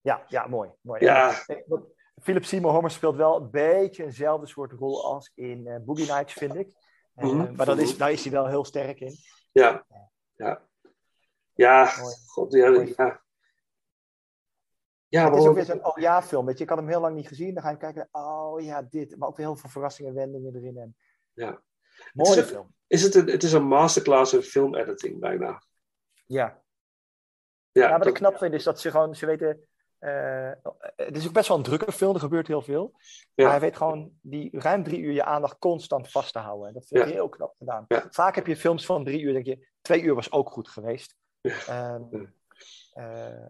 [0.00, 0.70] ja, ja, mooi.
[0.80, 1.04] mooi.
[1.04, 1.46] Ja.
[1.46, 1.86] En, wat-
[2.20, 6.32] Philip Seymour Hoffman speelt wel een beetje eenzelfde soort rol als in eh, Boogie Nights,
[6.32, 6.68] vind ik.
[7.14, 7.54] Eh, Mhm.
[7.56, 9.14] Maar dat is, daar is hij wel heel sterk in.
[9.52, 9.86] Ja,
[10.36, 10.66] ja.
[11.54, 12.14] Ja, Mooi.
[12.26, 12.70] god, ja.
[12.70, 12.94] Mooi.
[12.96, 13.22] Ja,
[15.08, 16.62] ja het is ook weer zo'n oh ja film, weet je.
[16.64, 17.54] Ik had hem heel lang niet gezien.
[17.54, 19.16] Dan ga je kijken, oh ja, dit.
[19.16, 20.76] Maar ook heel veel verrassingen en wendingen erin.
[20.78, 20.96] En...
[21.32, 21.62] Ja.
[22.12, 22.74] Mooie Het is- film.
[22.86, 25.62] is het, een, het is een masterclass in filmediting bijna.
[26.26, 26.62] Ja.
[27.72, 29.68] Ja, ja, wat dat- ik knap vind is dat ze gewoon, ze weten...
[29.98, 30.50] eh,
[30.96, 32.92] het is ook best wel een drukke film, er gebeurt heel veel.
[33.34, 33.44] Ja.
[33.44, 36.68] Maar hij weet gewoon die ruim drie uur je aandacht constant vast te houden.
[36.68, 37.14] En dat vind ik Ja.
[37.14, 37.84] heel knap gedaan.
[37.88, 38.06] Ja.
[38.10, 41.16] Vaak heb je films van drie uur, denk je, twee uur was ook goed geweest.
[41.40, 42.02] Ehm,
[42.92, 43.44] eh,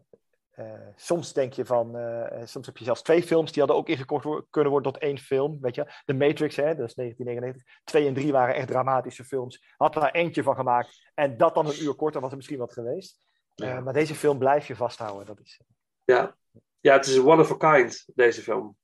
[0.51, 3.89] eh, soms denk je van, eh, soms heb je zelfs twee films die hadden ook
[3.89, 5.59] ingekort wo- kunnen worden tot één film.
[5.61, 7.63] Weet je, The Matrix, hè, dat is 1999.
[7.85, 9.75] Twee en drie waren echt dramatische films.
[9.77, 12.73] Had er eentje van gemaakt en dat dan een uur korter was er misschien wat
[12.73, 13.21] geweest.
[13.55, 15.27] Eh, maar deze film blijf je vasthouden.
[15.27, 15.61] Dat is,
[16.15, 16.37] Ja.
[16.81, 18.77] ja, het is een one of a kind, deze film.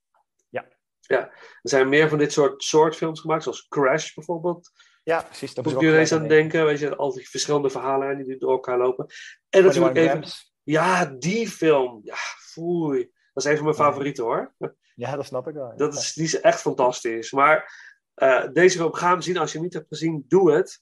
[0.49, 0.67] Ja.
[1.01, 1.19] ja.
[1.29, 4.71] Er zijn meer van dit soort, soort films gemaakt, zoals Crash bijvoorbeeld.
[5.03, 5.55] ja, precies.
[5.55, 6.65] Dat Moet nu eens aan gelijk denken.
[6.65, 9.07] Weet je, al die verschillende verhalen die door elkaar lopen.
[9.49, 10.53] En natuurlijk 21 even...
[10.63, 12.01] Ja, die film.
[12.03, 12.17] Ja,
[12.53, 13.11] foei.
[13.33, 13.83] Dat is een van mijn Ja.
[13.85, 14.55] favorieten hoor.
[14.95, 15.67] Ja, dat snap ik wel.
[15.71, 15.77] ja.
[15.77, 17.33] Dat is, die is echt fantastisch.
[17.33, 17.73] Maar
[18.15, 19.37] eh, deze film, ga hem zien.
[19.37, 20.81] Als je hem niet hebt gezien, doe het.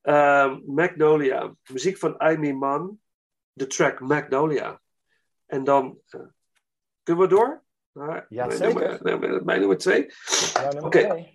[0.00, 1.54] Ehm, Magnolia.
[1.72, 3.00] Muziek van Amy Mann.
[3.52, 4.82] De track Magnolia.
[5.54, 6.20] En dan eh,
[7.02, 7.62] kunnen we door?
[7.92, 8.60] Naar Ja, mijn.
[8.60, 10.06] Nummer, mijn- twee.
[10.52, 11.33] Ja, Oké.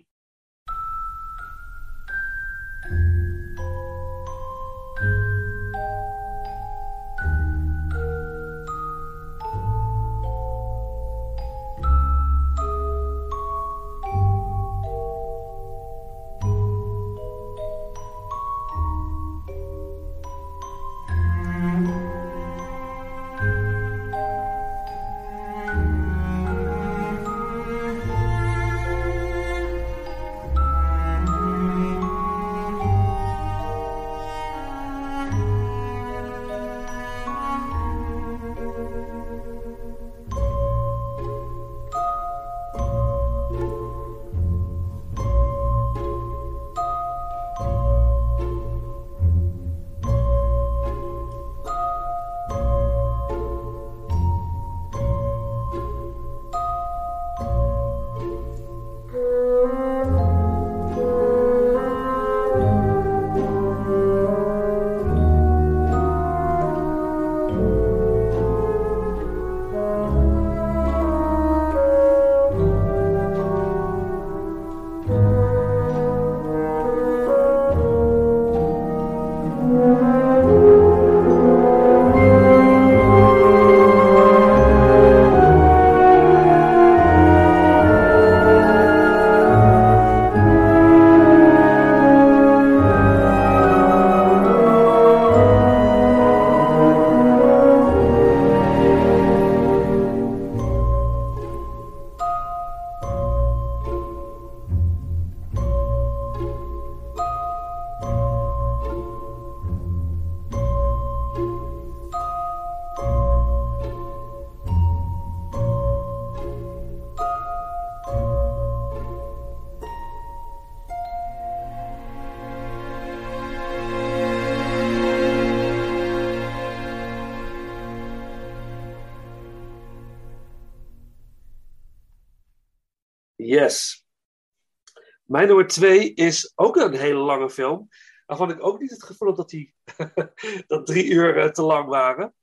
[135.40, 137.88] Mijn nummer twee is ook een hele lange film.
[138.26, 139.74] Waarvan ik ook niet het gevoel heb dat die
[140.66, 142.34] dat drie uur eh, te lang waren.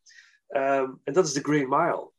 [0.48, 2.12] Ehm, en dat is The Green Mile.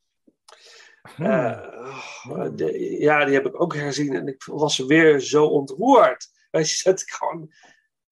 [1.14, 1.26] Hmm.
[1.26, 1.98] Eh,
[2.30, 6.26] oh, de- ja, die heb ik ook herzien en ik was weer zo ontroerd.
[6.50, 7.52] Weet je, zet ik gewoon.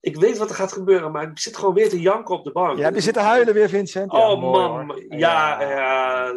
[0.00, 2.52] Ik weet wat er gaat gebeuren, maar ik zit gewoon weer te janken op de
[2.52, 2.76] bank.
[2.76, 4.12] Je hebt je zitten huilen weer, Vincent.
[4.12, 5.04] Ja, Oh mooi, man, hoor.
[5.18, 6.32] ja, ja, ja,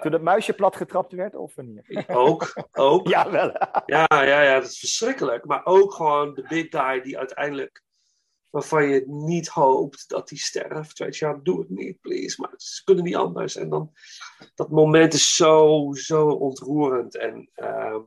[0.00, 2.04] Toen het muisje plat getrapt werd, of wanneer?
[2.06, 3.08] ook, ook.
[3.14, 3.52] Ja, wel.
[3.86, 5.44] Ja, ja, ja, dat is verschrikkelijk.
[5.44, 7.82] Maar ook gewoon de big guy die uiteindelijk,
[8.50, 10.98] waarvan je niet hoopt dat hij sterft.
[10.98, 12.40] Weet je, ja, doe het niet, please.
[12.40, 13.56] Maar ze kunnen niet anders.
[13.56, 13.92] En dan,
[14.54, 17.16] dat moment is zo, zo ontroerend.
[17.16, 18.00] En ehm,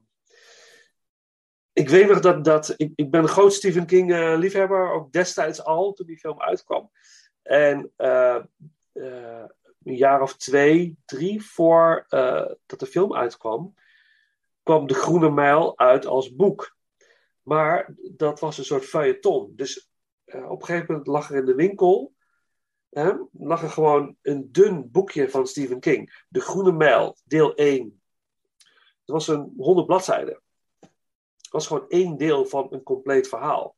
[1.73, 5.11] ik weet nog dat, dat ik, ik ben een groot Stephen King eh, liefhebber, ook
[5.11, 6.91] destijds al, toen die film uitkwam.
[7.41, 8.43] En eh,
[9.87, 13.73] een jaar of twee, drie voor eh, dat de film uitkwam,
[14.63, 16.75] kwam De Groene Mijl uit als boek.
[17.41, 19.53] Maar dat was een soort feuilleton.
[19.55, 19.89] Dus
[20.25, 22.15] eh, op een gegeven moment lag er in de winkel
[22.89, 26.25] hè, lag er gewoon een dun boekje van Stephen King.
[26.29, 28.01] De Groene Mijl, deel 1.
[28.99, 30.41] Het was een 100 bladzijden.
[31.37, 33.75] Het was gewoon één deel van een compleet verhaal.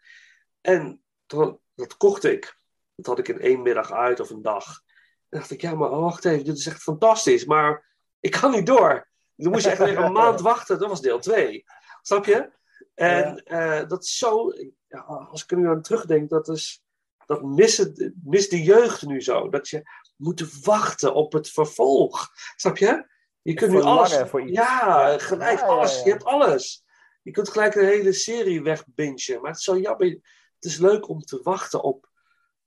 [0.62, 2.58] En dat kocht ik.
[2.96, 4.84] Dat had ik in één middag uit of een dag.
[5.30, 7.46] Dacht ik, ja, maar wacht even, dit is echt fantastisch.
[7.46, 7.86] Maar
[8.20, 9.08] ik kan niet door.
[9.36, 10.80] Toen moest je echt weer een maand wachten.
[10.80, 11.64] Dat was deel 2.
[12.02, 12.52] Snap je?
[12.96, 14.54] En eh, dat is zo...
[14.88, 16.84] Ja, als ik er nu aan terugdenk, dat is...
[17.26, 19.50] Dat mist, mist de jeugd nu zo.
[19.50, 19.84] Dat je
[20.16, 22.30] moet wachten op het vervolg.
[22.56, 23.08] Snap je?
[23.42, 24.18] Je kunt nu alles...
[24.18, 24.52] voor iets.
[24.52, 26.04] Ja, gelijk Ja, alles.
[26.04, 26.84] Je hebt alles.
[27.22, 29.42] Je kunt gelijk een hele serie wegbingen.
[29.42, 30.08] Maar het is zo jammer.
[30.56, 32.09] Het is leuk om te wachten op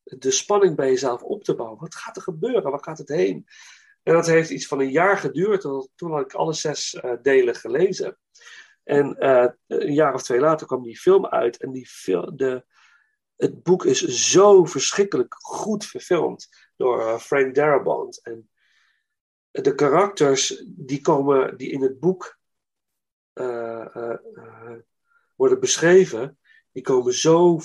[0.05, 1.81] de spanning bij jezelf op te bouwen.
[1.81, 2.71] Wat gaat er gebeuren?
[2.71, 3.47] Waar gaat het heen?
[4.03, 5.61] En dat heeft iets van een jaar geduurd.
[5.95, 8.19] Toen had ik alle zes uh, delen gelezen.
[8.85, 11.57] En uh, een jaar of twee later kwam die film uit.
[11.57, 12.65] En die film, de,
[13.37, 18.23] het boek is zo verschrikkelijk goed verfilmd door uh, Frank Darabont.
[18.23, 18.51] En
[19.51, 22.41] de karakters die, komen, die in het boek
[25.35, 26.39] worden beschreven,
[26.73, 27.59] die komen zo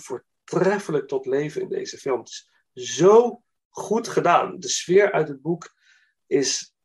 [0.49, 2.19] voortreffelijk tot leven in deze film.
[2.19, 2.29] Het
[2.73, 4.59] is zo goed gedaan.
[4.59, 5.75] De sfeer uit het boek
[6.27, 6.75] is.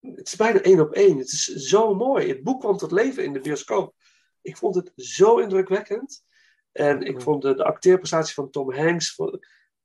[0.00, 1.18] Het is bijna één op één.
[1.18, 2.28] Het is zo mooi.
[2.28, 3.94] Het boek kwam tot leven in de bioscoop.
[4.42, 6.24] Ik vond het zo indrukwekkend.
[6.72, 9.16] En ik vond de, de acteerprestatie van Tom Hanks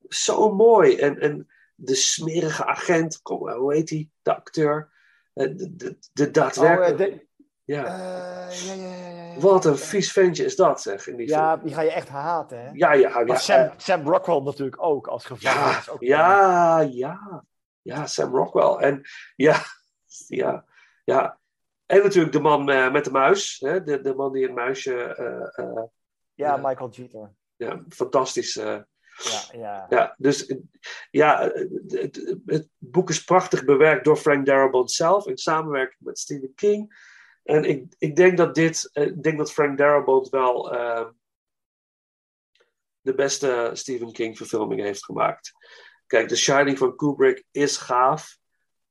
[0.07, 0.95] zo mooi.
[0.95, 4.93] En, en de smerige agent, kom, hoe heet hij, de acteur?
[5.33, 7.13] Eh, de, de, de daadwerkelijke.
[7.13, 7.26] Oh,
[7.67, 7.83] ja.
[7.83, 11.07] Uh, ja, ja, ja, Wat een vies ventje is dat, zeg.
[11.07, 11.65] In die ja, film.
[11.65, 12.69] die ga je echt haten, hè?
[12.73, 13.19] Ja, ja.
[13.19, 15.85] ja Sam, uh, Sam Rockwell natuurlijk ook, als gevangenis.
[15.85, 17.43] Ja, ook ja, ja.
[17.81, 18.89] Ja, Sam Rockwell.
[18.89, 19.01] En
[19.35, 19.61] ja,
[20.41, 20.65] ja,
[21.03, 21.39] ja.
[21.85, 23.57] En natuurlijk de man uh, met de muis.
[23.59, 23.83] Hè?
[23.83, 24.93] De, de man die het muisje...
[26.33, 27.31] ja, Michael Jeter.
[27.55, 28.53] Ja, fantastisch.
[28.53, 28.85] ja,
[29.51, 29.85] ja.
[29.89, 30.55] ja, dus
[31.11, 36.19] ja, het, het, het, boek is prachtig bewerkt door Frank Darabont zelf in samenwerking met
[36.19, 36.93] Stephen King.
[37.47, 41.07] En ik, ik denk dat dit, ik denk dat Frank Darabont wel uh,
[43.01, 45.51] de beste Stephen King verfilming heeft gemaakt.
[46.05, 48.37] Kijk, The Shining van Kubrick is gaaf,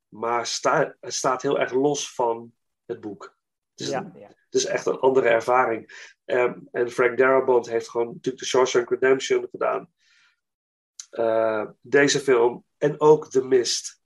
[0.08, 2.52] maar sta, het staat heel erg los van
[2.84, 3.36] het boek.
[3.70, 4.26] Het is, ja, ja.
[4.26, 6.12] het is echt een andere ervaring.
[6.24, 9.92] Um, en Frank Darabont heeft gewoon natuurlijk The Shawshank Redemption gedaan.
[11.10, 14.00] Uh, deze film en ook The Mist.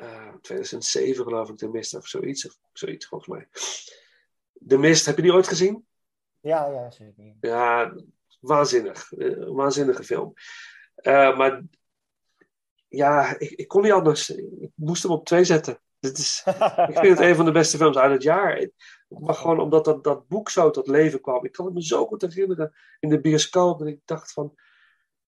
[0.00, 3.48] Uh, 2007 geloof ik, The Mist of zoiets, of zoiets volgens mij.
[4.66, 5.86] The Mist, heb je die ooit gezien?
[6.40, 7.34] Ja, ja, zeker.
[7.40, 7.94] Ja,
[8.40, 9.12] waanzinnig.
[9.12, 10.34] Uh, waanzinnige film.
[11.02, 11.62] Uh, maar
[12.88, 14.30] ja, ik, ik, kon niet anders.
[14.30, 15.80] Ik moest hem op twee zetten.
[15.98, 16.42] Dit is,
[16.88, 18.68] ik vind het een van de beste films uit het jaar.
[19.08, 21.44] Maar gewoon omdat dat, dat boek zo tot leven kwam.
[21.44, 23.78] Ik kan het me zo goed herinneren in de bioscoop.
[23.78, 24.54] Dat ik dacht van,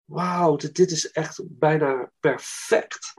[0.04, 3.14] wauw, dit, dit is echt bijna perfect.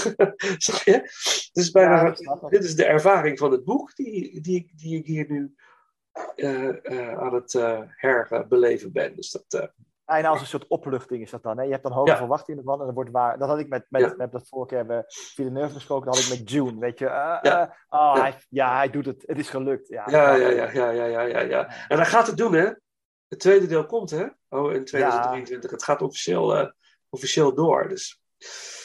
[0.58, 1.10] Zag je?
[1.52, 2.16] Dus bijna,
[2.48, 5.54] dit is de ervaring van het boek die, die, die ik hier nu
[6.34, 9.16] eh, eh, aan het uh, herbeleven ben.
[9.16, 9.72] Dus dat,
[10.04, 11.58] En als een soort opluchting is dat dan.
[11.58, 11.64] Hè?
[11.64, 13.38] Je hebt dan hoge verwachtingen ervan en dat wordt waar.
[13.38, 16.38] Dat had ik met, met, met dat vorige keer hebben Villeneuve gesproken, dat had ik
[16.38, 16.78] met June.
[16.78, 17.76] Weet je, ja.
[17.88, 19.22] Oh, Hij, ja, hij doet het.
[19.26, 19.88] Het is gelukt.
[19.88, 21.88] Ja, ja, ja, ja, ja, ja, ja, ja.
[21.88, 22.70] En hij gaat het doen, hè?
[23.28, 24.26] Het tweede deel komt, hè?
[24.48, 25.70] Oh, in 2023.
[25.70, 26.72] Het gaat officieel,
[27.08, 27.88] officieel door.
[27.88, 28.20] Dus.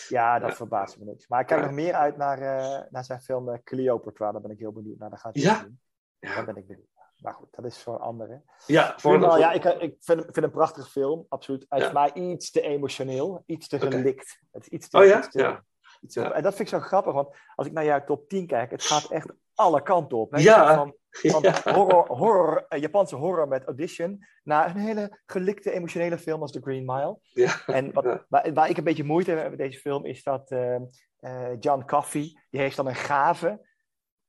[0.10, 0.56] Ja, dat Ja.
[0.56, 1.28] verbaast me niks.
[1.28, 1.66] Maar ik kijk Ja.
[1.66, 4.32] nog meer uit naar, eh, naar zijn film eh, Cleopatra.
[4.32, 5.10] Daar ben ik heel benieuwd naar.
[5.10, 5.62] Daar gaat hij Ja.
[5.62, 5.80] doen.
[6.20, 7.12] Daar ben ik benieuwd naar.
[7.22, 8.42] Maar goed, dat is voor een andere.
[8.66, 11.66] ja, voor ja, ik, ik vind, vind een prachtige film, absoluut.
[11.70, 11.80] Ja.
[11.84, 14.40] voor mij iets te emotioneel, iets te gelikt.
[14.52, 15.18] Het is iets te, Oh ja?
[15.18, 15.64] iets te- Ja.
[16.02, 16.32] iets te- Ja.
[16.32, 18.84] En dat vind ik zo grappig, want als ik naar jouw top 10 kijk, het
[18.84, 20.32] gaat echt alle kanten op.
[20.32, 20.40] hè.
[20.40, 20.76] Ja.
[20.76, 26.42] Van, van horror, horror, eh, Japanse horror met Audition naar een hele gelikte emotionele film
[26.42, 27.20] als The Green Mile.
[27.22, 27.62] Ja.
[27.66, 30.76] En wat, waar, waar ik een beetje moeite heb met deze film is dat eh,
[31.18, 33.66] eh, John Coffey, die heeft dan een gave.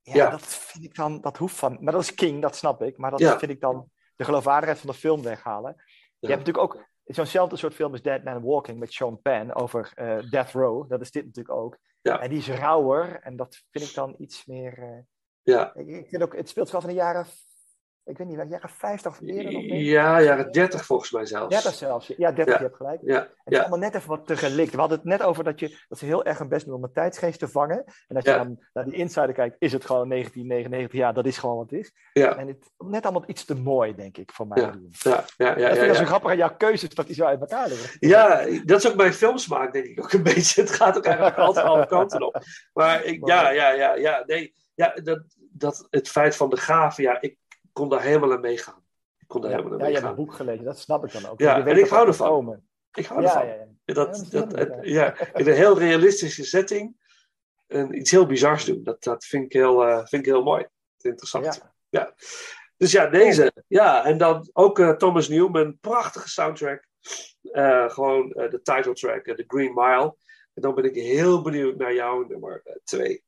[0.03, 0.30] Ja, Ja.
[0.30, 1.78] dat vind ik dan, dat hoeft van.
[1.80, 2.97] Maar dat is King, dat snap ik.
[2.99, 3.39] Maar dat Ja.
[3.39, 5.74] vind ik dan de geloofwaardigheid van de film weghalen.
[6.18, 9.93] Je hebt natuurlijk ook zo'nzelfde soort film als Dead Man Walking met Sean Penn over
[10.30, 10.91] Death Row.
[10.91, 11.78] Dat is dit natuurlijk ook.
[12.01, 12.20] Ja.
[12.20, 15.05] En die is rauwer en dat vind ik dan iets meer.
[15.53, 15.72] Ja.
[15.74, 17.26] ik, ik vind ook, het speelt zich af in de jaren.
[18.05, 19.62] Ik weet niet, jaren 50 of eerder nog?
[19.62, 19.70] ik.
[19.70, 21.55] ja, jaren 30 volgens mij zelfs.
[21.55, 22.07] 30 zelfs.
[22.07, 22.61] Ja, 30, Ja.
[22.61, 23.01] je hebt gelijk.
[23.03, 24.72] Ja, Het is ja, allemaal net even wat te gelikt.
[24.72, 26.84] We hadden het net over dat, je, dat ze heel erg hun best doen om
[26.84, 27.84] een tijdsgeest te vangen.
[28.09, 31.01] En als je dan naar die insider kijkt, is het gewoon 1999.
[31.01, 31.92] Ja, dat is gewoon wat het is.
[32.12, 34.61] ja, En het net allemaal iets te mooi, denk ik, voor mij.
[34.61, 34.74] Ja.
[34.90, 36.07] ja, ja, ja, dat ik zo ja.
[36.07, 38.09] grappig aan jouw keuzes, dat die zo uit elkaar liggen.
[38.09, 40.61] Ja, dat is ook mijn filmsmaak, denk ik ook een beetje.
[40.61, 42.42] Het gaat ook eigenlijk altijd alle kanten op.
[42.72, 44.55] Maar ik, ja, ja, ja, ja, nee.
[44.74, 45.22] Ja, dat,
[45.59, 47.36] dat het feit van de gave, ja, ik
[47.72, 48.84] kon daar helemaal aan meegaan.
[49.18, 49.92] Ik kon daar ja, helemaal meegaan.
[49.94, 51.40] Ja, je hebt een boek gelezen, dat snap ik dan ook.
[51.40, 52.62] Ja, en ik hou ervan.
[52.92, 53.46] Ik hou ervan.
[53.46, 56.96] Ja, dat, dat, dat ja, in een heel realistische setting
[57.68, 58.82] iets heel bizars doen.
[58.82, 60.66] Dat, dat vind, ik heel, eh, vind ik heel mooi.
[61.00, 61.62] Interessant.
[61.88, 62.14] Ja.
[62.76, 63.52] Dus ja, deze.
[63.66, 65.78] Ja, en dan ook uh, Thomas Newman.
[65.80, 66.86] Prachtige soundtrack.
[67.42, 70.16] Eh, gewoon de title track, de Green Mile.
[70.54, 73.22] En dan ben ik heel benieuwd naar jouw nummer twee.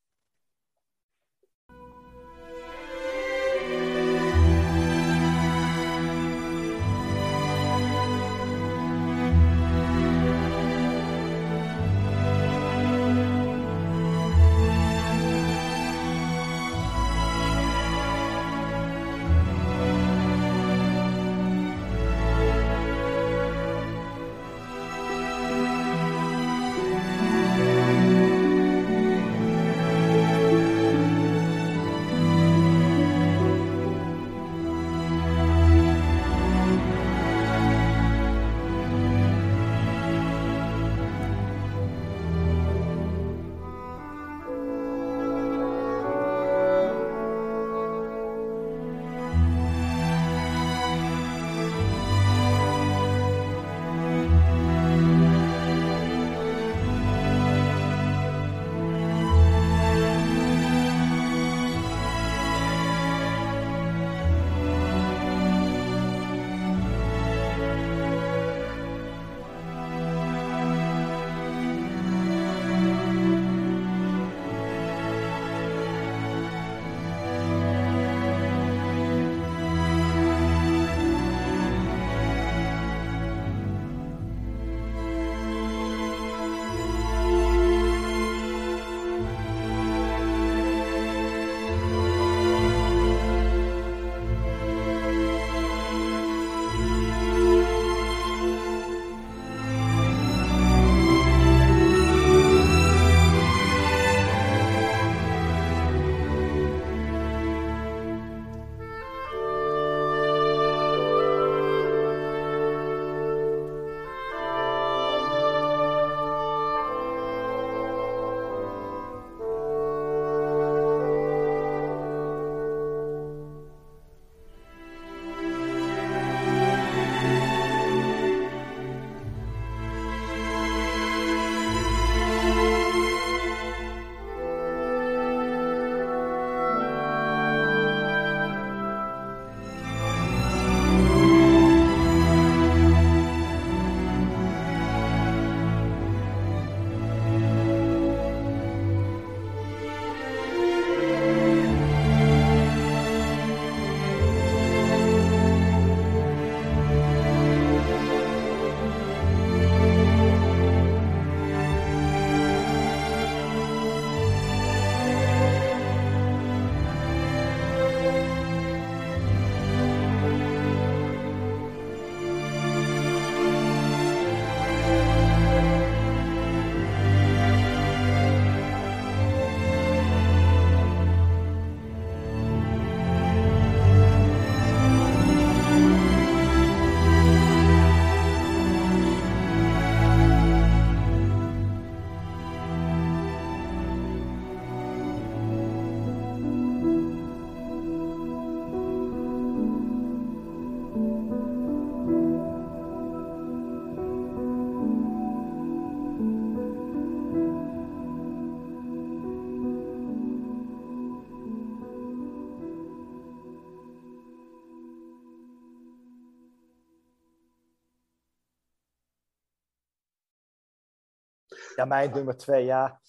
[221.80, 223.00] Ja, mijn nummer twee, ja.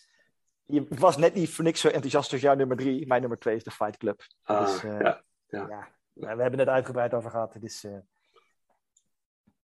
[0.66, 3.08] Je, ik was net niet voor niks zo enthousiast als jouw nummer drie.
[3.08, 4.22] Mijn nummer twee is de Fight Club.
[4.44, 5.24] Ah, Dus, eh, ja.
[5.48, 5.88] ja.
[6.14, 7.54] we hebben het uitgebreid over gehad.
[7.54, 7.98] Het is, eh,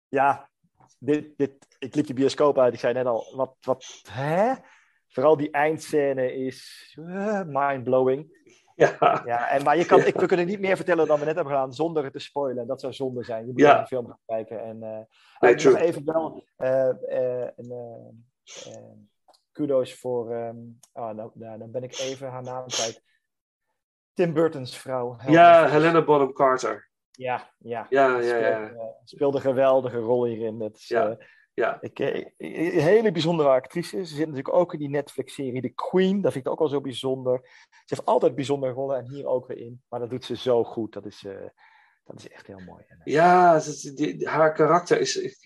[0.07, 0.49] ja,
[0.99, 2.73] dit, dit, ik liep die bioscoop uit.
[2.73, 4.53] Ik zei net al, wat, wat, hè?
[5.07, 8.35] Vooral die eindscène is uh, mind-blowing.
[8.75, 9.21] Ja.
[9.25, 11.53] Ja, en, maar je kan, ik, we kunnen niet meer vertellen dan we net hebben
[11.53, 12.67] gedaan, zonder het te spoilen.
[12.67, 13.45] Dat zou zonde zijn.
[13.45, 13.71] Je moet Ja.
[13.73, 14.63] naar de film gaan kijken.
[14.63, 14.99] En, eh
[15.39, 18.13] Nee, nog even wel eh, eh, een, eh, eh,
[19.51, 20.55] kudos voor, ehm,
[20.91, 23.03] ah, nou, nou, dan ben ik even haar naam kwijt.
[24.13, 25.17] Tim Burton's vrouw.
[25.27, 25.67] Ja.
[25.69, 26.89] Helena Bonham Carter.
[27.11, 27.87] Ja, ja.
[27.89, 28.69] Ja, ja, Speelde, ja.
[28.69, 30.59] eh, speelde een geweldige rol hierin.
[30.59, 31.09] Het is, Ja.
[31.09, 31.77] eh, Ja.
[31.81, 33.97] ik, eh, een hele bijzondere actrice.
[34.05, 36.21] Ze zit natuurlijk ook in die Netflix-serie The Queen.
[36.21, 37.39] Dat vind ik ook al zo bijzonder.
[37.69, 39.81] Ze heeft altijd bijzondere rollen en hier ook weer in.
[39.89, 40.93] Maar dat doet ze zo goed.
[40.93, 41.47] Dat is, eh,
[42.03, 42.83] dat is echt heel mooi.
[42.87, 43.59] Eh, Ja,
[43.93, 45.39] die- haar karakter is.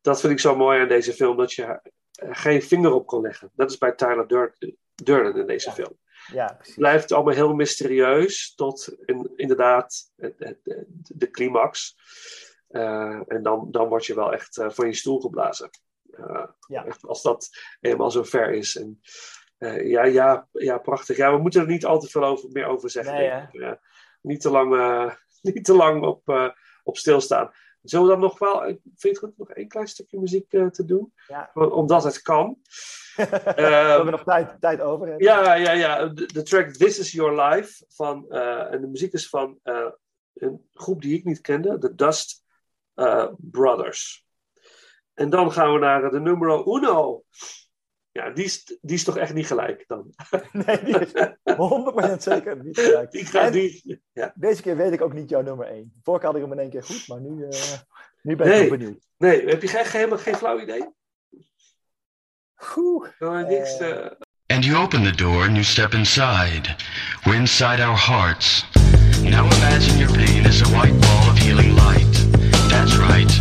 [0.00, 1.80] Dat vind ik zo mooi aan deze film, dat je
[2.22, 3.50] geen vinger op kon leggen.
[3.54, 4.56] Dat is bij Tyler Dur-
[4.94, 5.74] Durden in deze Ja.
[5.74, 5.98] film.
[6.32, 6.74] ja, Het precies.
[6.74, 11.96] blijft allemaal heel mysterieus tot in- inderdaad de, de climax.
[12.68, 15.70] Eh, en dan, dan word je wel echt eh, van je stoel geblazen.
[16.10, 16.86] Eh, Ja.
[17.00, 17.48] Als dat
[17.80, 18.76] eenmaal zo ver is.
[18.76, 19.00] En,
[19.58, 21.16] eh, ja, ja, ja, prachtig.
[21.16, 23.14] Ja, we moeten er niet al te veel over, meer over zeggen.
[23.14, 23.74] Nee,
[24.22, 25.14] niet, te lang, eh,
[25.54, 26.48] niet te lang op, eh,
[26.82, 27.50] op stilstaan.
[27.84, 30.66] Zullen we dan nog wel, ik vind het goed, nog één klein stukje muziek eh,
[30.66, 31.12] te doen?
[31.28, 31.50] Ja.
[31.54, 32.58] Omdat het kan.
[33.16, 35.06] we hebben nog tijd, tijd over.
[35.06, 35.14] hè?
[35.16, 36.06] Ja, ja, ja.
[36.06, 37.84] De, de track This Is Your Life.
[37.88, 39.90] Van, eh, en de muziek is van eh,
[40.34, 41.78] een groep die ik niet kende.
[41.78, 42.44] De Dust
[42.94, 44.26] eh, Brothers.
[45.14, 47.24] En dan gaan we naar de numero uno.
[48.14, 50.14] Ja, die is, die is toch echt niet gelijk dan.
[50.66, 51.12] Nee, die is
[52.16, 53.10] 100% zeker niet gelijk.
[53.10, 54.02] Die gaat die.
[54.12, 54.32] Ja.
[54.34, 55.92] Deze keer weet ik ook niet jouw nummer 1.
[56.02, 57.58] Vorige keer had ik hem in één keer goed, maar nu, eh,
[58.22, 58.68] nu ben ik Nee.
[58.68, 59.06] benieuwd.
[59.18, 60.88] Nee, heb je geen, helemaal geen flauw idee?
[62.76, 64.06] Oeh, Nou, niks, eh,
[64.46, 66.76] And you open the door and you step inside.
[67.24, 68.66] We're inside our hearts.
[69.22, 72.14] Now imagine your pain as a white ball of healing light.
[72.68, 73.32] That's right,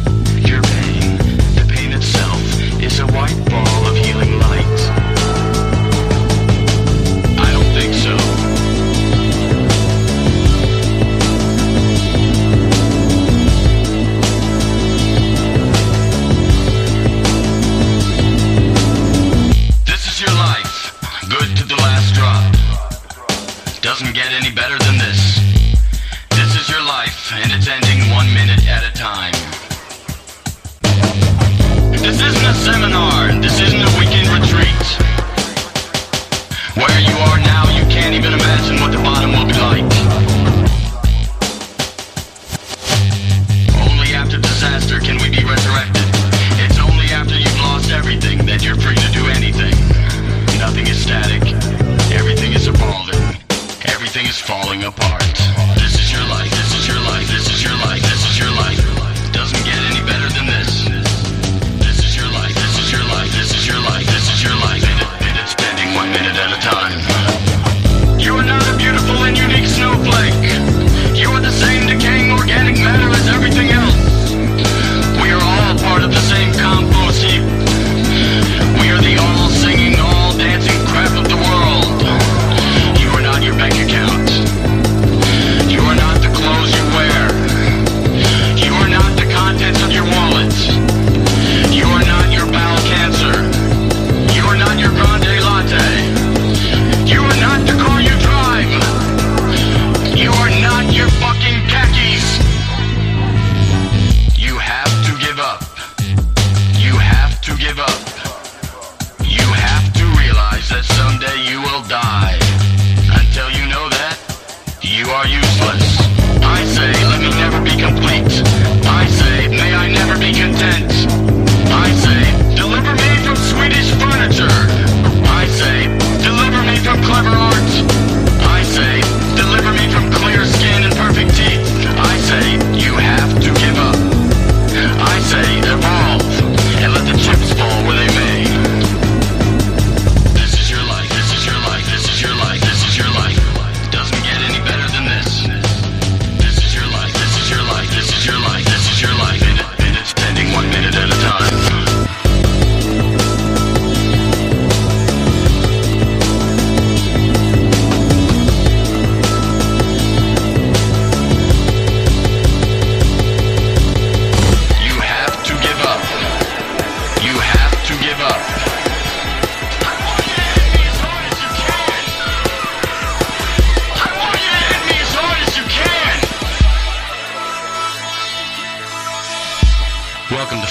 [0.47, 1.17] your pain.
[1.55, 2.41] The pain itself
[2.81, 3.72] is a white ball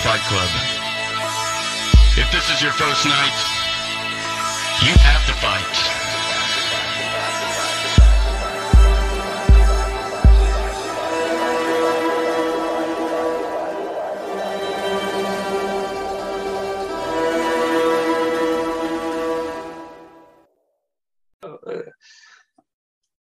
[0.03, 0.51] Fight Club.
[2.19, 3.39] If this is your first night,
[4.83, 5.79] you have to fight.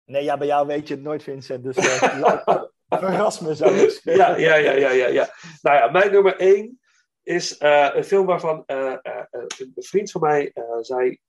[0.05, 1.63] Nee, ja, bij jou weet je het nooit, Vincent.
[1.63, 2.63] Dus uh,
[2.99, 4.01] verras eens.
[4.03, 5.29] ja, ja, ja, ja, ja, ja.
[5.61, 6.79] Nou ja, mijn nummer één
[7.23, 8.95] is uh, een film waarvan uh,
[9.29, 11.19] een vriend van mij zei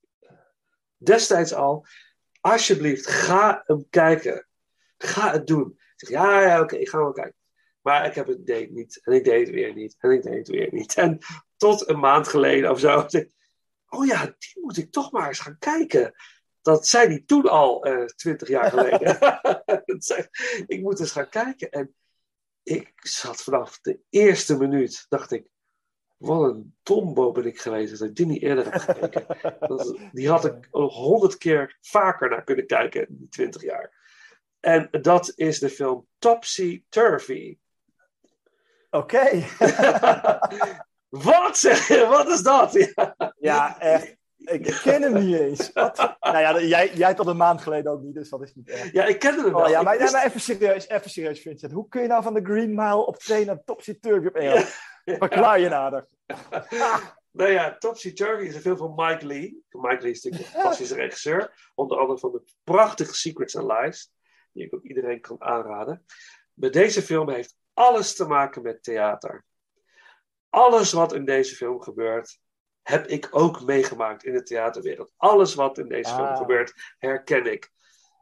[0.97, 1.87] destijds al:
[2.41, 4.47] Alsjeblieft, ga hem kijken.
[4.99, 5.71] Ga het doen.
[5.71, 7.35] Ik zeg: Ja, ja, oké, ik ga wel kijken.
[7.81, 9.01] Maar ik heb het deed niet.
[9.03, 9.97] En ik deed het weer niet.
[9.99, 10.95] En ik deed het weer niet.
[10.95, 11.19] En
[11.57, 13.07] tot een maand geleden of zo.
[13.89, 16.15] Oh ja, die moet ik toch maar eens gaan kijken.
[16.67, 17.87] Dat zei hij toen al,
[18.17, 19.19] twintig jaar geleden.
[20.75, 21.71] ik moet eens gaan kijken.
[21.71, 21.95] En
[22.63, 25.47] ik zat vanaf de eerste minuut, dacht ik,
[26.17, 29.27] wat een tombo ben ik geweest dat ik die niet eerder heb gekeken.
[29.69, 34.05] dat, die had ik honderd keer vaker naar kunnen kijken in die twintig jaar.
[34.61, 37.59] En dat is de film Topsy Turvy.
[38.91, 39.45] Oké.
[41.09, 42.07] Wat zeg je?
[42.07, 42.93] Wat is dat?
[43.37, 44.17] Ja echt.
[44.47, 45.73] Ik ken hem niet eens.
[45.73, 46.17] Wat?
[46.21, 48.93] Nou ja, jij, jij tot een maand geleden ook niet, dus dat is niet erg.
[48.93, 49.65] Ja, ik kende hem wel.
[49.65, 51.73] Oh, ja, maar, maar, even serieus, even serieus, Vincent.
[51.73, 54.67] Hoe kun je nou van de Green Mile op twee naar Topsy Turvy op één?
[55.05, 55.17] Ja.
[55.19, 56.07] Verklaar je nader.
[57.31, 59.65] nou ja, Topsy Turvy is een film van Mike Lee.
[59.71, 61.71] Mike Lee is natuurlijk een fantastische regisseur.
[61.75, 64.13] Onder andere van de prachtige Secrets and Lies.
[64.53, 66.05] Die ik ook iedereen kan aanraden.
[66.55, 69.45] Maar deze film heeft alles te maken met theater.
[70.51, 72.39] Alles wat in deze film gebeurt,
[72.87, 75.13] heb ik ook meegemaakt in de theaterwereld.
[75.17, 76.37] Alles wat in deze film Ah.
[76.37, 77.71] gebeurt, herken ik.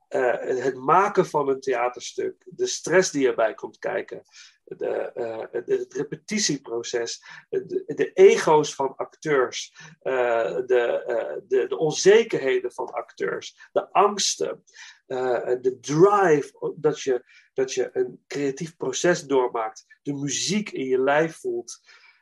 [0.08, 4.22] Eh, het maken van een theaterstuk, de stress die erbij komt kijken,
[4.64, 12.90] de, eh, het repetitieproces, de, de ego's van acteurs, eh, de, de, de onzekerheden van
[12.90, 14.64] acteurs, de angsten,
[15.06, 21.36] de drive dat je, dat je een creatief proces doormaakt, de muziek in je lijf
[21.36, 21.80] voelt,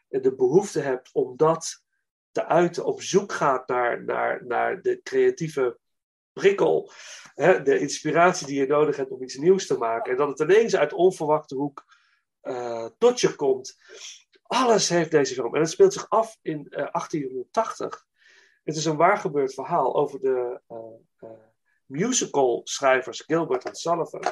[0.09, 1.82] en de behoefte hebt om dat
[2.33, 5.79] te uiten, op zoek gaat naar, naar, naar de creatieve
[6.33, 6.93] prikkel,
[7.35, 10.51] hè, de inspiratie die je nodig hebt om iets nieuws te maken, en dat het
[10.51, 11.85] ineens uit onverwachte hoek
[12.41, 13.77] eh, tot je komt.
[14.43, 15.55] Alles heeft deze film.
[15.55, 18.07] En het speelt zich af in eh, 1880.
[18.65, 20.77] Het is een waargebeurd verhaal over de eh,
[21.17, 21.31] eh,
[21.87, 24.25] musical-schrijvers Gilbert en Sullivan.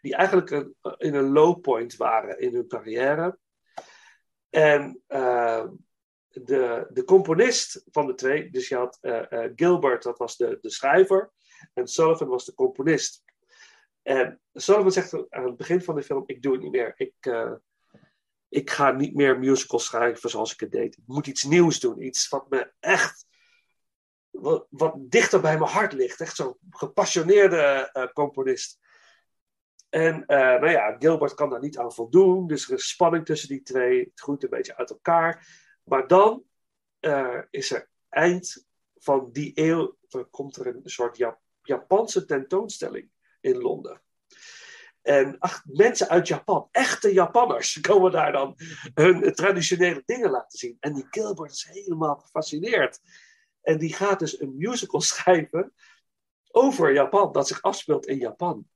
[0.00, 0.50] Die eigenlijk
[0.98, 3.38] in een low point waren in hun carrière.
[4.50, 5.64] En eh,
[6.44, 10.58] de, de componist van de twee, dus je had eh, eh, Gilbert, dat was de,
[10.60, 11.32] de schrijver,
[11.74, 13.24] en Sullivan was de componist.
[14.02, 16.92] En Sullivan zegt aan het begin van de film: Ik doe het niet meer.
[16.96, 17.52] Ik, eh,
[18.48, 20.96] ik ga niet meer musicals schrijven zoals ik het deed.
[20.96, 22.02] Ik moet iets nieuws doen.
[22.02, 23.26] Iets wat me echt.
[24.30, 26.20] Wat, dichter bij mijn hart ligt.
[26.20, 28.78] Echt zo'n gepassioneerde componist.
[29.88, 32.46] En nou ja, Gilbert kan daar niet aan voldoen.
[32.46, 33.98] Dus er is spanning tussen die twee.
[33.98, 35.46] Het groeit een beetje uit elkaar.
[35.88, 36.44] Maar dan
[37.00, 39.96] eh, is er eind van die eeuw.
[40.30, 43.10] Komt er een soort Jap- Japanse tentoonstelling
[43.40, 44.00] in Londen.
[45.02, 48.54] En ach, mensen uit Japan, echte Japanners, komen daar dan
[48.94, 50.76] hun traditionele dingen laten zien.
[50.80, 53.00] En die Gilbert is helemaal gefascineerd.
[53.60, 55.74] En die gaat dus een musical schrijven
[56.50, 58.66] over Japan, dat zich afspeelt in Japan.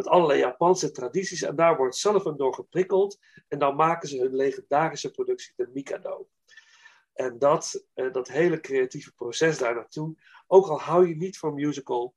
[0.00, 1.42] Met allerlei Japanse tradities.
[1.42, 3.18] En daar wordt Sullivan door geprikkeld.
[3.48, 6.28] En dan maken ze hun legendarische productie, de Mikado.
[7.12, 11.54] En dat, eh, dat hele creatieve proces daar naartoe, ook al hou je niet van
[11.54, 12.14] musical,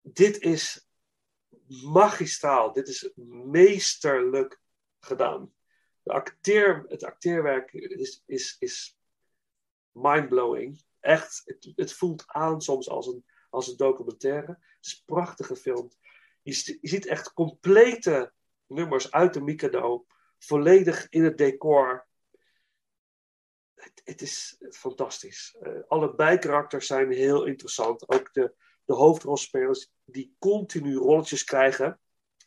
[0.00, 0.88] dit is
[1.92, 2.72] magistraal.
[2.72, 3.10] Dit is
[3.44, 4.60] meesterlijk
[5.00, 5.54] gedaan.
[6.02, 8.98] De acteer, het acteerwerk is, is, is
[9.90, 10.84] mindblowing.
[11.00, 14.46] Echt, het, het voelt aan soms als een, als een documentaire.
[14.46, 15.98] Het is prachtig gefilmd.
[16.42, 18.32] Je, je ziet echt complete
[18.66, 20.06] nummers uit de Mikado.
[20.38, 22.06] Volledig in het decor.
[23.74, 25.56] Het, het is fantastisch.
[25.60, 28.08] Eh, alle bijkarakters zijn heel interessant.
[28.08, 32.00] Ook de, de hoofdrolspelers die continu rolletjes krijgen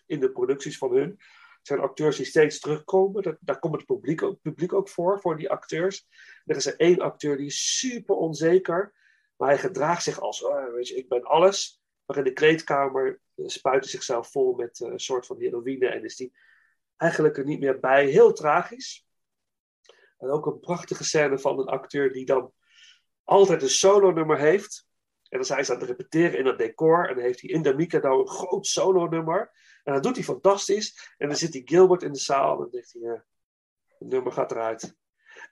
[0.05, 1.09] in de producties van hun.
[1.09, 3.23] Het zijn acteurs die steeds terugkomen.
[3.23, 6.07] Daar, daar komt het publiek ook, publiek ook voor, voor die acteurs.
[6.45, 8.93] Er is er één acteur die is super onzeker.
[9.41, 11.81] Maar hij gedraagt zich als, oh, weet je, ik ben alles.
[12.05, 15.87] Maar in de kleedkamer eh, spuit hij zichzelf vol met eh, een soort van heroïne.
[15.87, 16.33] En is die
[16.97, 18.05] eigenlijk er niet meer bij.
[18.05, 19.05] Heel tragisch.
[20.17, 22.53] En ook een prachtige scène van een acteur die dan
[23.23, 24.87] altijd een solo nummer heeft.
[25.29, 27.09] En dan zijn ze aan het repeteren in het decor.
[27.09, 29.51] En dan heeft hij in de Mikado een groot solo-nummer.
[29.83, 31.13] En dat doet hij fantastisch.
[31.17, 32.51] En dan zit hij Gilbert in de zaal.
[32.51, 33.25] En dan denkt hij, ja,
[33.97, 34.95] het nummer gaat eruit.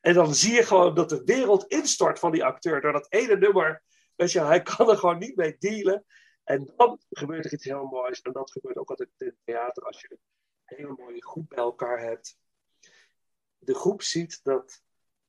[0.02, 2.82] En dan zie je gewoon dat de wereld instort van die acteur.
[2.82, 3.84] Door dat ene nummer.
[4.16, 6.06] Weet je, hij kan er gewoon niet mee dealen.
[6.43, 8.22] En dan gebeurt er iets heel moois.
[8.22, 9.84] En dat gebeurt ook altijd in het theater.
[9.84, 10.20] Als je een
[10.78, 12.38] hele mooie groep bij elkaar hebt.
[13.58, 14.82] De groep ziet dat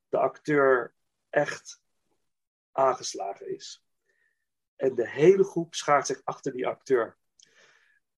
[0.09, 0.93] de acteur
[1.29, 1.81] echt
[2.71, 3.83] aangeslagen is.
[4.75, 7.17] En de hele groep schaart zich achter die acteur.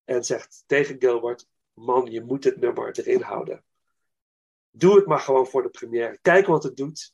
[0.03, 3.65] En zegt tegen Gilbert: Man, je moet het nummer erin houden.
[4.75, 6.17] Doe het maar gewoon voor de première.
[6.21, 7.13] Kijk wat het doet.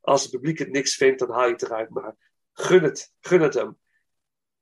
[0.00, 1.90] Als het publiek het niks vindt, dan haal je het eruit.
[1.90, 2.16] Maar
[2.52, 3.78] gun het, gun het hem.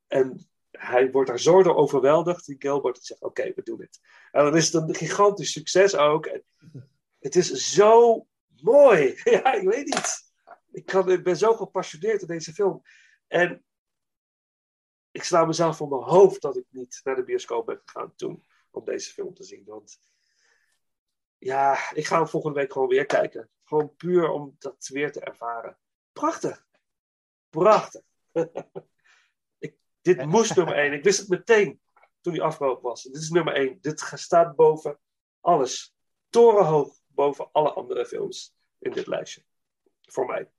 [0.06, 4.00] En hij wordt daar zo door overweldigd, die Gilbert, zegt: Oké, we doen het.
[4.30, 6.40] En dan is het een gigantisch succes ook.
[7.18, 8.26] Het is zo
[8.62, 9.20] mooi.
[9.24, 10.32] Ja, ik weet niet.
[10.72, 12.82] Ik, kan, ik ben zo gepassioneerd in deze film.
[13.26, 13.64] En
[15.10, 18.44] ik sla mezelf voor mijn hoofd dat ik niet naar de bioscoop ben gegaan toen
[18.70, 19.64] om deze film te zien.
[19.66, 19.98] Want
[21.44, 23.50] ja, ik ga hem volgende week gewoon weer kijken.
[23.64, 25.78] Gewoon puur om dat weer te ervaren.
[26.12, 26.66] Prachtig.
[27.50, 28.02] Prachtig.
[29.58, 30.92] ik, dit moest nummer één.
[30.92, 31.80] Ik wist het meteen
[32.20, 33.02] toen hij afgelopen was.
[33.02, 33.78] Dit is nummer één.
[33.80, 34.98] Dit staat boven
[35.40, 35.94] alles.
[36.28, 39.44] Torenhoog boven alle andere films in dit lijstje.
[40.00, 40.50] Voor mij.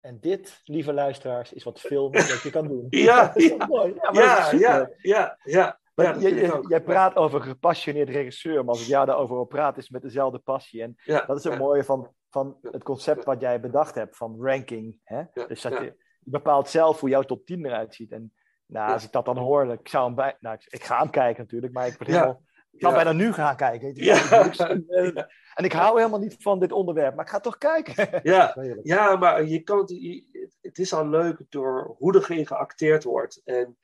[0.00, 2.86] En dit, lieve luisteraars, is wat film dat je kan doen.
[2.88, 3.94] Ja, dat is ja, mooi?
[3.94, 5.80] Ja, maar ja, dat is ja, ja, ja.
[6.02, 9.76] Maar Ja, dat jij- praat over gepassioneerd regisseur, maar als ik jou daarover wil praten,
[9.76, 10.82] is het met dezelfde passie.
[10.82, 11.58] En Ja, dat is het ja.
[11.58, 14.96] mooie van, van het concept wat jij bedacht hebt, van ranking.
[15.04, 15.22] Hè?
[15.46, 18.12] Dus dat je, je bepaalt zelf hoe jouw top 10 eruit ziet.
[18.12, 18.32] En
[18.66, 21.10] nou, als ik dat dan hoor, ik, zou hem bij, nou, ik, ik ga hem
[21.10, 22.04] kijken natuurlijk, maar ik, Ja.
[22.12, 22.42] helemaal,
[22.72, 23.94] ik kan bijna nu gaan kijken.
[25.54, 28.20] En ik hou helemaal niet van dit onderwerp, maar ik ga toch kijken.
[28.22, 33.40] Ja, ja, maar je kan, het- het is al leuk door hoe er geacteerd wordt
[33.44, 33.76] en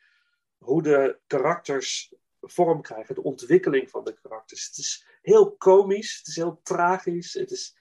[0.59, 4.66] hoe de karakters vorm krijgen, de ontwikkeling van de karakters.
[4.66, 7.76] Het is heel komisch, het is heel tragisch, het is,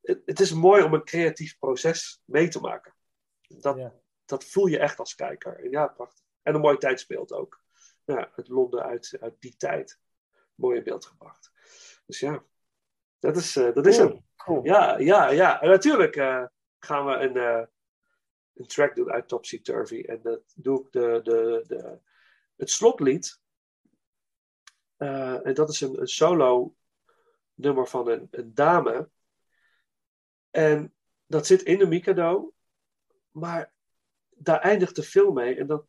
[0.00, 2.94] het, het is mooi om een creatief proces mee te maken.
[3.48, 3.94] Dat, Ja.
[4.24, 5.58] dat voel je echt als kijker.
[5.64, 6.24] En ja, prachtig.
[6.42, 7.62] En een mooie tijd speelt ook.
[8.04, 10.00] Ja, het Londen uit, uit die tijd.
[10.54, 11.52] Mooi in beeld gebracht.
[12.06, 12.44] Dus ja,
[13.18, 14.08] dat is, eh, dat is Cool.
[14.08, 14.24] hem.
[14.36, 14.64] Cool.
[14.64, 15.60] Ja, ja, ja.
[15.62, 16.44] En natuurlijk eh,
[16.78, 17.66] gaan we een, eh,
[18.54, 20.00] een track doen uit Topsy Turvy.
[20.00, 21.98] En dat doe ik de, de, de,
[22.56, 23.40] het slotlied.
[24.96, 26.76] Eh, en dat is een, een solo
[27.54, 29.10] nummer van een, een dame.
[30.50, 30.94] En
[31.26, 32.54] dat zit in de Mikado.
[33.30, 33.72] Maar
[34.30, 35.56] daar eindigt de film mee.
[35.56, 35.86] En dat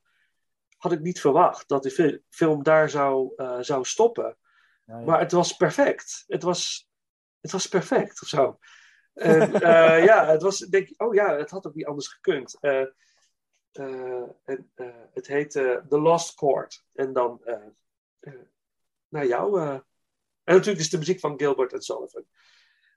[0.78, 1.68] had ik niet verwacht.
[1.68, 4.38] Dat de fi- film daar zou, eh, zou stoppen.
[4.86, 5.00] Ja.
[5.00, 6.24] Maar het was perfect.
[6.28, 6.90] Het was,
[7.42, 8.60] het was perfect of zo.
[9.16, 12.58] En, eh, ja, het was, denk ik, oh ja, het had ook niet anders gekund.
[12.60, 12.86] Eh,
[13.72, 14.72] eh, en,
[15.14, 16.86] het heette The Lost Chord.
[16.94, 17.42] En dan
[19.08, 19.62] naar jou.
[19.62, 19.84] en
[20.44, 22.26] natuurlijk is de muziek van Gilbert en Sullivan.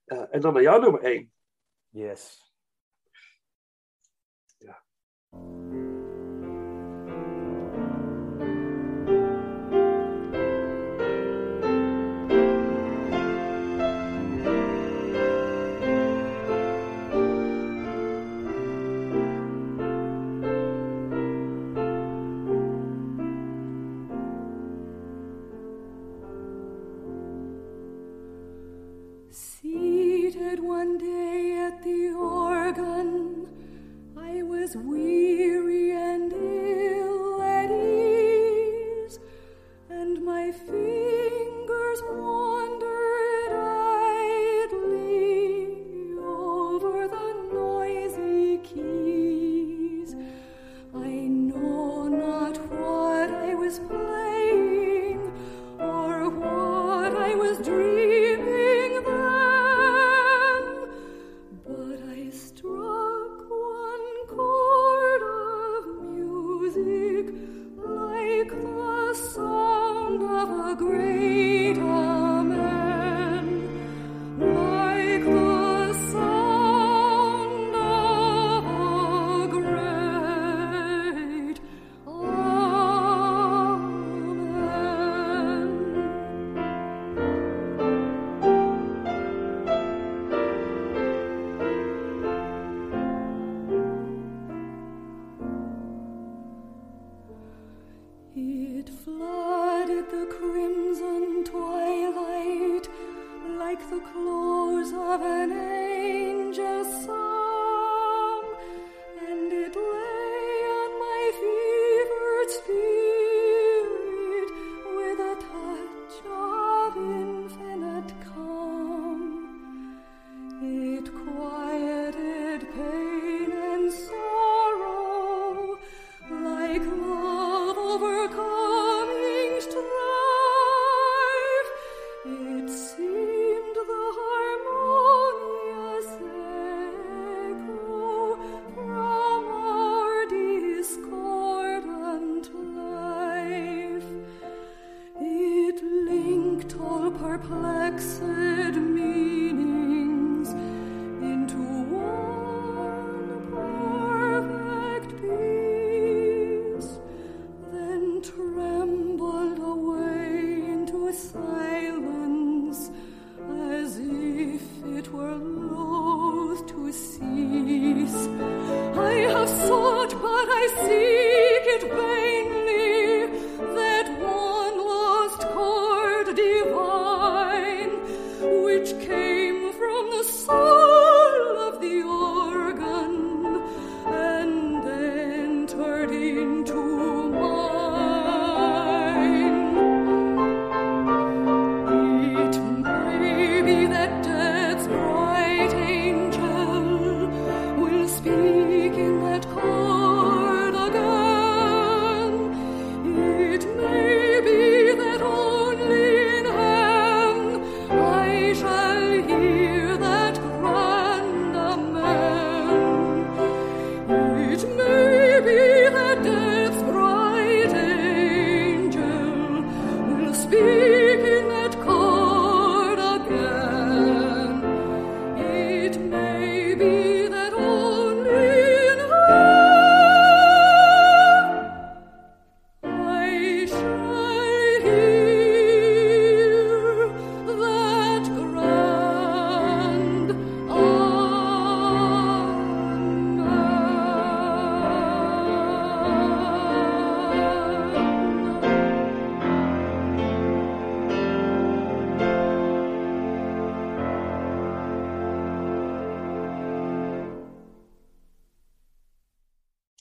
[0.04, 1.32] En dan naar jou nummer één.
[1.88, 2.46] Yes.
[4.58, 5.77] Seated
[30.78, 33.48] one day at the organ,
[34.16, 35.37] I was weary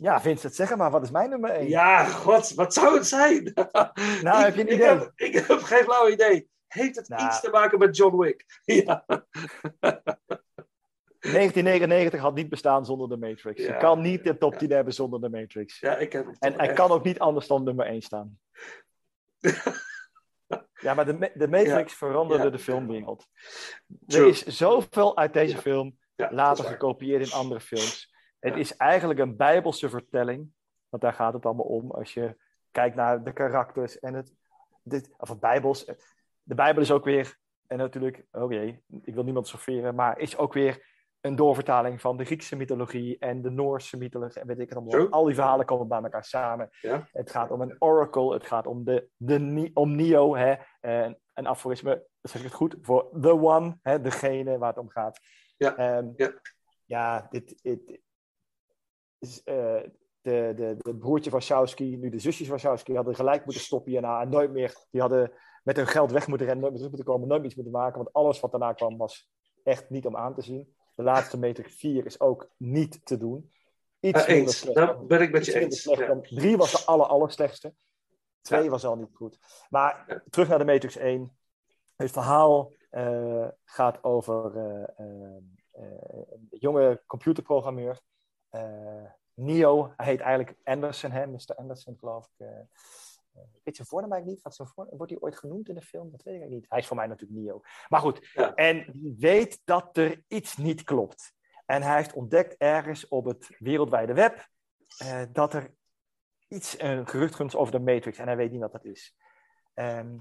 [0.08, 1.68] Ja, Vincent, zeg maar, wat is mijn nummer 1?
[1.68, 3.54] Ja, god, wat zou het zijn?
[4.22, 4.88] Nou, heb je een ik, idee?
[4.88, 6.50] heb, ik heb geen flauw idee.
[6.68, 7.26] Heeft het Nou.
[7.28, 8.46] iets te maken met John Wick?
[8.66, 9.06] Ja.
[11.20, 13.62] 1999 had niet bestaan zonder de Matrix.
[13.66, 14.58] Je kan niet de top ja.
[14.60, 15.80] 10 hebben zonder de Matrix.
[15.80, 18.40] ja, ik heb het En hij echt- kan ook niet anders dan nummer 1 staan.
[20.82, 23.26] Ja, maar de, de Matrix veranderde de filmwereld.
[24.08, 28.07] Er is zoveel uit deze film later gekopieerd in andere films.
[28.48, 28.62] Het Ja.
[28.62, 30.52] is eigenlijk een bijbelse vertelling.
[30.90, 31.92] Want daar gaat het allemaal om.
[31.92, 32.38] Als je
[32.72, 34.34] kijkt naar de karakters en het...
[34.84, 35.86] Dit, of het bijbels.
[36.44, 37.38] De bijbel is ook weer...
[37.68, 39.96] En natuurlijk, oh jee, ik wil niemand sorteren.
[39.96, 40.86] Maar is ook weer
[41.22, 44.42] een doorvertaling van de Griekse mythologie en de Noorse mythologie.
[44.42, 45.10] En weet ik het allemaal.
[45.10, 46.70] Al die verhalen komen bij elkaar samen.
[46.82, 47.08] Ja.
[47.12, 48.34] Het gaat om een oracle.
[48.34, 50.36] Het gaat om, de, de, om Neo.
[50.36, 53.78] Hè, en een aforisme, zeg ik het goed, voor the one.
[53.82, 55.20] Hè, degene waar het om gaat.
[55.58, 55.76] Ja.
[55.76, 56.32] Ehm, Ja.
[56.86, 58.00] ja, dit, dit
[59.20, 59.92] de,
[60.56, 64.22] de, de broertje Wachowski, nu de zusjes van Wachowski, hadden gelijk moeten stoppen hierna.
[64.22, 65.32] En nooit meer, die hadden
[65.64, 67.80] met hun geld weg moeten rennen, nooit meer terug moeten komen, nooit meer iets moeten
[67.80, 67.98] maken.
[67.98, 69.30] Want alles wat daarna kwam was
[69.64, 70.76] echt niet om aan te zien.
[70.96, 73.52] De laatste Matrix 4 is ook niet te doen.
[74.00, 75.84] Iets Eh, eens, slecht daar ben ik met je eens.
[75.84, 76.20] Ja.
[76.22, 77.74] Drie was de aller, aller slechtste.
[78.42, 78.70] Twee Ja.
[78.70, 79.40] was al niet goed.
[79.70, 80.24] Maar Ja.
[80.30, 81.38] terug naar de Matrix 1.
[81.96, 85.36] Het verhaal eh, gaat over eh, eh,
[85.72, 85.84] eh,
[86.30, 88.00] een jonge computerprogrammeur.
[88.58, 91.28] Eh, Neo, hij heet eigenlijk Anderson, hè?
[91.28, 91.56] Mr.
[91.56, 92.46] Anderson geloof ik.
[92.48, 92.48] eh.
[93.34, 94.42] Eh, ik weet zijn voornaam eigenlijk niet.
[94.44, 94.88] Wat zijn voor...
[94.98, 96.12] Wordt hij ooit genoemd in de film?
[96.12, 96.70] Dat weet ik eigenlijk niet.
[96.70, 97.62] Hij is voor mij natuurlijk Neo.
[97.88, 98.54] Maar goed, Ja.
[98.54, 101.34] en die weet dat er iets niet klopt.
[101.66, 104.48] En hij heeft ontdekt ergens op het wereldwijde web
[104.98, 105.74] eh, dat er
[106.48, 108.18] iets, een gerucht komt over de Matrix.
[108.18, 109.16] En hij weet niet wat dat is.
[109.74, 110.18] Ehm,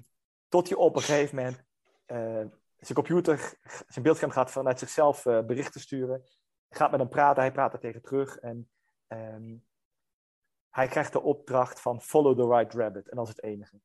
[0.49, 1.63] tot hij op een gegeven moment
[2.07, 2.17] eh,
[2.77, 3.55] zijn computer,
[3.89, 6.23] zijn beeldscherm gaat vanuit zichzelf eh, berichten sturen.
[6.71, 8.39] Gaat met hem praten, hij praat er tegen terug.
[8.39, 8.71] En
[9.07, 9.57] ehm,
[10.71, 13.09] hij krijgt de opdracht van follow the right rabbit.
[13.09, 13.81] En dat is het enige.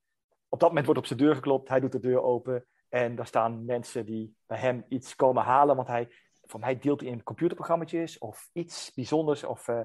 [0.49, 2.65] Op dat moment wordt op zijn deur geklopt, hij doet de deur open.
[2.89, 5.75] En daar staan mensen die bij hem iets komen halen.
[5.75, 6.11] Want hij,
[6.41, 9.43] voor mij deelt in computerprogramma's of iets bijzonders.
[9.43, 9.79] Of eh,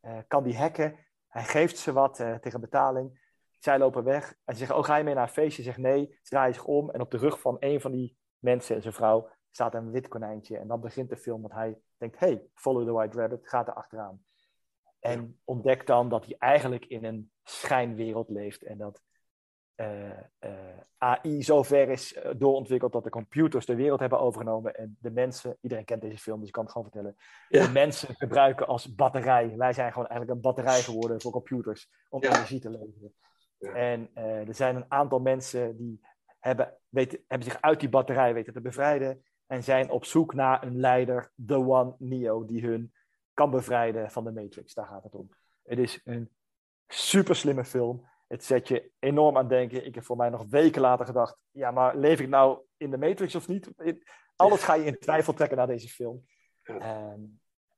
[0.00, 0.98] eh, kan die hacken.
[1.28, 3.28] Hij geeft ze wat eh, tegen betaling.
[3.58, 4.34] Zij lopen weg.
[4.44, 5.62] En ze zeggen, oh ga je mee naar een feestje?
[5.62, 6.18] Zegt nee.
[6.22, 6.90] Ze draaien zich om.
[6.90, 10.08] En op de rug van een van die mensen en zijn vrouw staat een wit
[10.08, 10.58] konijntje.
[10.58, 13.48] En dan begint de film dat hij denkt, hey, follow the white rabbit.
[13.48, 14.24] Gaat er achteraan.
[15.00, 18.62] En ontdekt dan dat hij eigenlijk in een schijnwereld leeft.
[18.62, 19.02] En dat
[19.80, 24.74] eh, eh, AI zo ver is eh, doorontwikkeld dat de computers de wereld hebben overgenomen.
[24.74, 27.16] En de mensen, iedereen kent deze film, dus ik kan het gewoon vertellen.
[27.48, 27.66] Ja.
[27.66, 29.56] De mensen gebruiken als batterij.
[29.56, 32.28] Wij zijn gewoon eigenlijk een batterij geworden voor computers om Ja.
[32.28, 33.14] energie te leveren.
[33.58, 33.72] Ja.
[33.72, 36.00] En er zijn een aantal mensen die
[36.38, 39.24] hebben, weten, hebben zich uit die batterij weten te bevrijden.
[39.50, 42.92] En zijn op zoek naar een leider, The One Neo, die hun
[43.34, 44.74] kan bevrijden van de Matrix.
[44.74, 45.28] Daar gaat het om.
[45.62, 46.30] Het is een
[46.86, 48.08] super slimme film.
[48.28, 49.86] Het zet je enorm aan denken.
[49.86, 52.98] Ik heb voor mij nog weken later gedacht, ja, maar leef ik nou in de
[52.98, 53.70] Matrix of niet?
[54.36, 56.24] Alles ga je in twijfel trekken naar deze film.
[56.62, 57.20] Ehm,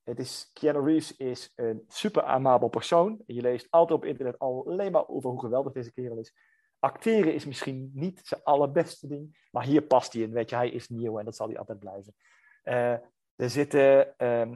[0.03, 3.23] het is, Keanu Reeves is een super amabel persoon.
[3.27, 6.35] Je leest altijd op internet alleen maar over hoe geweldig deze kerel is.
[6.83, 10.33] Acteren is misschien niet zijn allerbeste ding, maar hier past hij in.
[10.33, 12.15] Weet je, hij is nieuw en dat zal hij altijd blijven.
[12.63, 12.93] Eh,
[13.37, 14.53] er zitten eh,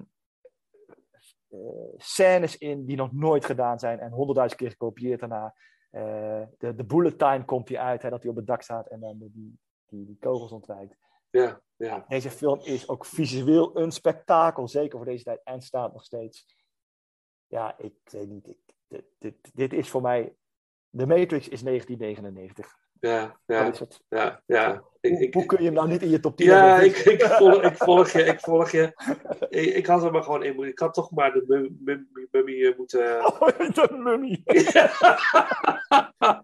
[1.96, 5.54] scènes in die nog nooit gedaan zijn en honderdduizend keer gekopieerd daarna.
[5.90, 8.86] Eh, de, de bullet time komt hij uit, hè, dat hij op het dak staat
[8.86, 10.96] en dan die, die, die kogels ontwijkt.
[11.30, 12.04] Ja, ja.
[12.08, 16.46] Deze film is ook visueel een spektakel, zeker voor deze tijd, en staat nog steeds.
[17.46, 18.48] Ja, ik weet niet.
[18.48, 18.58] Ik,
[18.88, 20.36] dit, dit, dit is voor mij.
[20.96, 22.76] The Matrix is 1999.
[23.00, 24.00] Ja, ja, het.
[24.08, 24.82] ja, ja.
[25.00, 26.96] Ik, Hoe, ik, hoe kun je hem nou niet in je top 10 ja, ik,
[26.96, 28.92] ik, volg, ik volg je, ik volg je.
[29.48, 30.72] Ik, ik had er maar gewoon in moeten.
[30.72, 33.24] Ik had toch maar de mum- mum- mummy eh, moeten...
[33.40, 34.42] Oh, de mummy.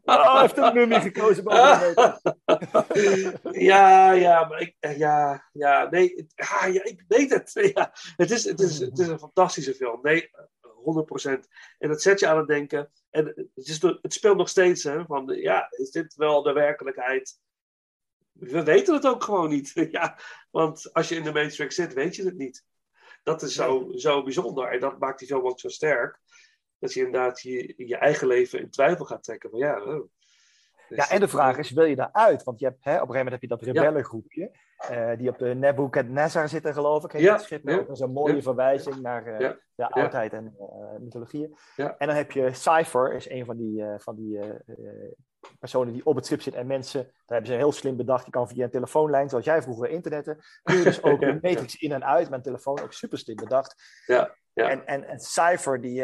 [0.04, 5.90] Oh, hij heeft een mummy gekozen boven de ja, ja, maar ik, eh, ja, ja,
[5.90, 7.50] nee, ah, ja, ik weet het.
[7.74, 9.98] Ja, het, is, het, is, het is een fantastische film.
[10.02, 10.30] Nee,
[10.82, 11.48] 100%.
[11.78, 12.90] En het zet je aan het denken.
[13.10, 17.40] En het, is, het speelt nog steeds, hè, van, ja, is dit wel de werkelijkheid?
[18.32, 19.72] We weten het ook gewoon niet.
[19.90, 20.18] Ja,
[20.50, 22.64] want als je in de Matrix zit, weet je het niet.
[23.22, 24.68] Dat is zo, zo bijzonder.
[24.68, 26.20] En dat maakt die film ook zo sterk.
[26.78, 29.50] Dat je inderdaad je, je eigen leven in twijfel gaat trekken.
[29.50, 30.02] Van, ja,
[30.96, 32.42] Ja, en de vraag is, wil je daaruit?
[32.42, 35.38] Want je hebt, hè, op een gegeven moment heb je dat rebellengroepje, eh, die op
[35.38, 37.12] de Nebuchadnezzar zitten, geloof ik.
[37.12, 38.42] Heet Ja, het schip, ja, ook een mooie ja.
[38.42, 41.56] verwijzing naar eh, Ja, de oudheid en eh, mythologieën.
[41.76, 41.94] Ja.
[41.98, 45.12] En dan heb je Cypher, is een van die, eh, van die eh, eh,
[45.62, 46.54] personen die op het schip zit.
[46.54, 49.62] En mensen, daar hebben ze heel slim bedacht, je kan via een telefoonlijn, zoals jij
[49.62, 52.80] vroeger internetten, kun je dus ook Ja, een matrix in en uit met een telefoon,
[52.80, 54.02] ook super slim bedacht.
[54.06, 54.68] Ja, ja.
[54.68, 56.00] En, en, en Cypher, die,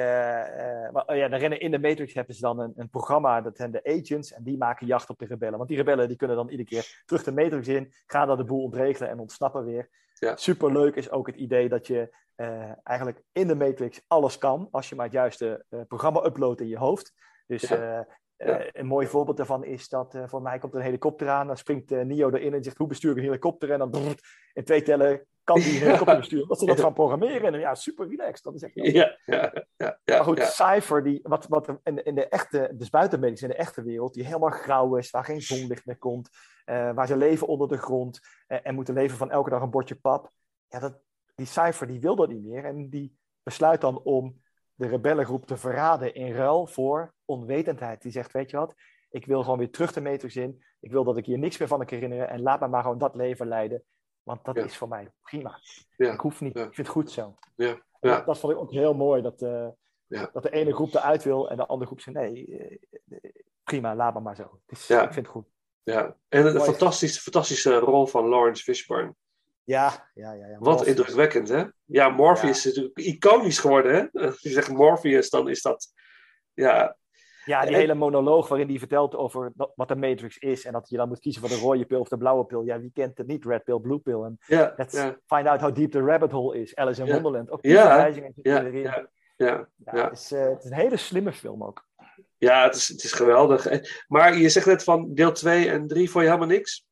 [0.92, 1.28] maar, oh ja,
[1.58, 4.56] in de Matrix hebben ze dan een, een programma, dat zijn de agents, en die
[4.56, 5.56] maken jacht op de rebellen.
[5.56, 8.44] Want die rebellen die kunnen dan iedere keer terug de Matrix in, gaan dan de
[8.44, 9.88] boel ontregelen en ontsnappen weer.
[10.14, 10.36] Ja.
[10.36, 14.88] Superleuk is ook het idee dat je eh, eigenlijk in de Matrix alles kan, als
[14.88, 17.12] je maar het juiste programma uploadt in je hoofd.
[17.46, 18.06] Dus Ja.
[18.38, 18.68] Eh, Ja.
[18.72, 21.56] een mooi voorbeeld daarvan is dat eh, voor mij komt er een helikopter aan, dan
[21.56, 24.64] springt eh, Neo erin en zegt hoe bestuur ik een helikopter en dan brrrt, in
[24.64, 26.48] twee tellen kan die een helikopter besturen.
[26.48, 28.44] Dat ze dat gaan programmeren en ja, super relaxed.
[28.44, 30.16] Dat is echt Ja, ja, ja, ja.
[30.16, 30.42] maar goed.
[30.42, 34.24] Cypher, die, wat, wat in, in de echte, dus buiten in de echte wereld, die
[34.24, 36.28] helemaal grauw is, waar geen zonlicht meer komt,
[36.64, 40.30] waar ze leven onder de grond en moeten leven van elke dag een bordje pap.
[40.68, 41.00] Ja, dat,
[41.34, 44.40] die Cypher die wil dat niet meer en die besluit dan om
[44.78, 48.02] de rebellengroep te verraden in ruil voor onwetendheid.
[48.02, 48.74] Die zegt, weet je wat,
[49.10, 51.68] ik wil gewoon weer terug de Matrix in, ik wil dat ik hier niks meer
[51.68, 53.84] van kan herinneren en laat me maar gewoon dat leven leiden,
[54.22, 54.64] want dat Ja.
[54.64, 55.58] is voor mij prima.
[55.96, 56.12] Ja.
[56.12, 56.64] Ik hoef niet, Ja.
[56.64, 57.34] ik vind het goed zo.
[57.54, 57.82] Ja.
[58.00, 59.22] Dat, dat vond ik ook heel mooi.
[59.22, 59.68] Dat, eh,
[60.32, 62.56] dat de ene groep eruit wil en de andere groep zegt: nee,
[63.08, 63.30] eh,
[63.62, 64.60] prima, laat maar maar zo.
[64.66, 65.46] Ik vind het goed.
[65.82, 69.14] Ja, en een fantastische, fantastische rol van Lawrence Fishburne.
[69.68, 70.46] Ja, ja, ja.
[70.46, 70.58] ja.
[70.58, 71.64] Wat indrukwekkend, hè?
[71.84, 74.00] Ja, Morpheus is natuurlijk iconisch geworden, hè?
[74.26, 75.86] Als je zegt Morpheus, dan is dat...
[76.54, 76.96] Ja,
[77.44, 80.88] Ja, die En- hele monoloog waarin hij vertelt over wat de Matrix is en dat
[80.88, 82.62] je dan moet kiezen voor de rode pil of de blauwe pil.
[82.62, 83.44] Ja, wie kent het niet?
[83.44, 84.22] Red pill, blue pill.
[84.22, 86.76] En ja, let's find out how deep the rabbit hole is.
[86.76, 87.12] Alice in.
[87.12, 87.50] Wonderland.
[87.50, 89.68] Ook die verwijzingen ja, ja, ja.
[89.76, 90.04] Ja.
[90.08, 91.86] Het, is, eh, het is een hele slimme film ook.
[92.38, 93.66] Ja, het is, het is geweldig.
[93.66, 93.78] Eh,
[94.08, 96.86] Maar je zegt net van deel 2 en 3 vond je helemaal niks?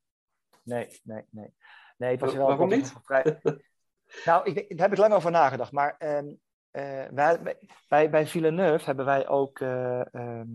[0.63, 1.55] Nee, nee, nee.
[1.97, 2.47] Nee, het was Wa- wel...
[2.47, 2.95] waarom niet?
[3.03, 3.41] Vrij...
[4.25, 5.73] nou, ik, daar heb ik lang over nagedacht.
[5.73, 6.27] Maar ehm,
[6.77, 7.59] eh, wij,
[7.89, 10.49] bij, bij Villeneuve hebben wij ook eh, ehm,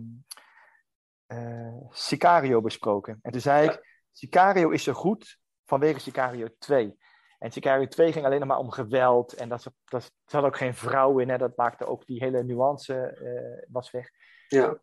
[1.25, 3.19] eh, Sicario besproken.
[3.21, 6.97] En toen zei ik, Sicario is zo goed vanwege Sicario 2.
[7.39, 9.33] En Sicario 2 ging alleen nog maar om geweld.
[9.33, 11.29] En dat, dat, er zat ook geen vrouw in.
[11.29, 14.09] Hè, dat maakte ook die hele nuance was weg.
[14.47, 14.79] Ja,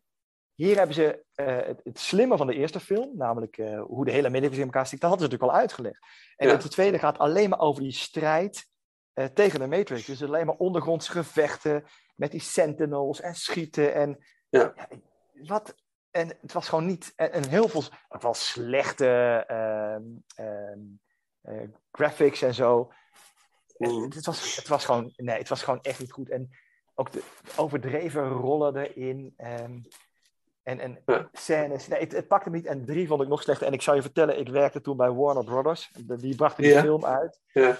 [0.58, 4.10] Hier hebben ze eh, het, het slimme van de eerste film, namelijk eh, hoe de
[4.10, 5.98] hele Matrix in elkaar stikt, dat hadden ze natuurlijk al uitgelegd.
[6.36, 6.56] En Ja.
[6.56, 8.66] de tweede gaat alleen maar over die strijd
[9.12, 10.04] eh, tegen de Matrix.
[10.06, 11.84] Dus alleen maar ondergrondse gevechten
[12.16, 14.74] met die Sentinels en schieten en Ja.
[15.32, 15.74] wat.
[16.10, 17.12] En het was gewoon niet.
[17.16, 17.82] En, en heel veel.
[18.08, 19.06] Ook wel slechte
[19.46, 20.02] ehm,
[20.34, 20.80] ehm,
[21.40, 22.92] eh, graphics en zo.
[23.76, 23.94] En.
[24.02, 25.12] Het, het was, het was gewoon.
[25.16, 26.30] Nee, het was gewoon echt niet goed.
[26.30, 26.50] En
[26.94, 27.22] ook de
[27.56, 29.34] overdreven rollen erin.
[29.36, 29.78] ehm,
[30.68, 31.28] en, en Ja.
[31.32, 31.88] scènes.
[31.88, 32.66] Nee, het, het pakte me niet.
[32.66, 33.66] En drie vond ik nog slechter.
[33.66, 35.90] En ik zou je vertellen, ik werkte toen bij Warner Brothers.
[36.18, 36.80] Die brachten die Ja.
[36.80, 37.40] film uit.
[37.52, 37.78] ja,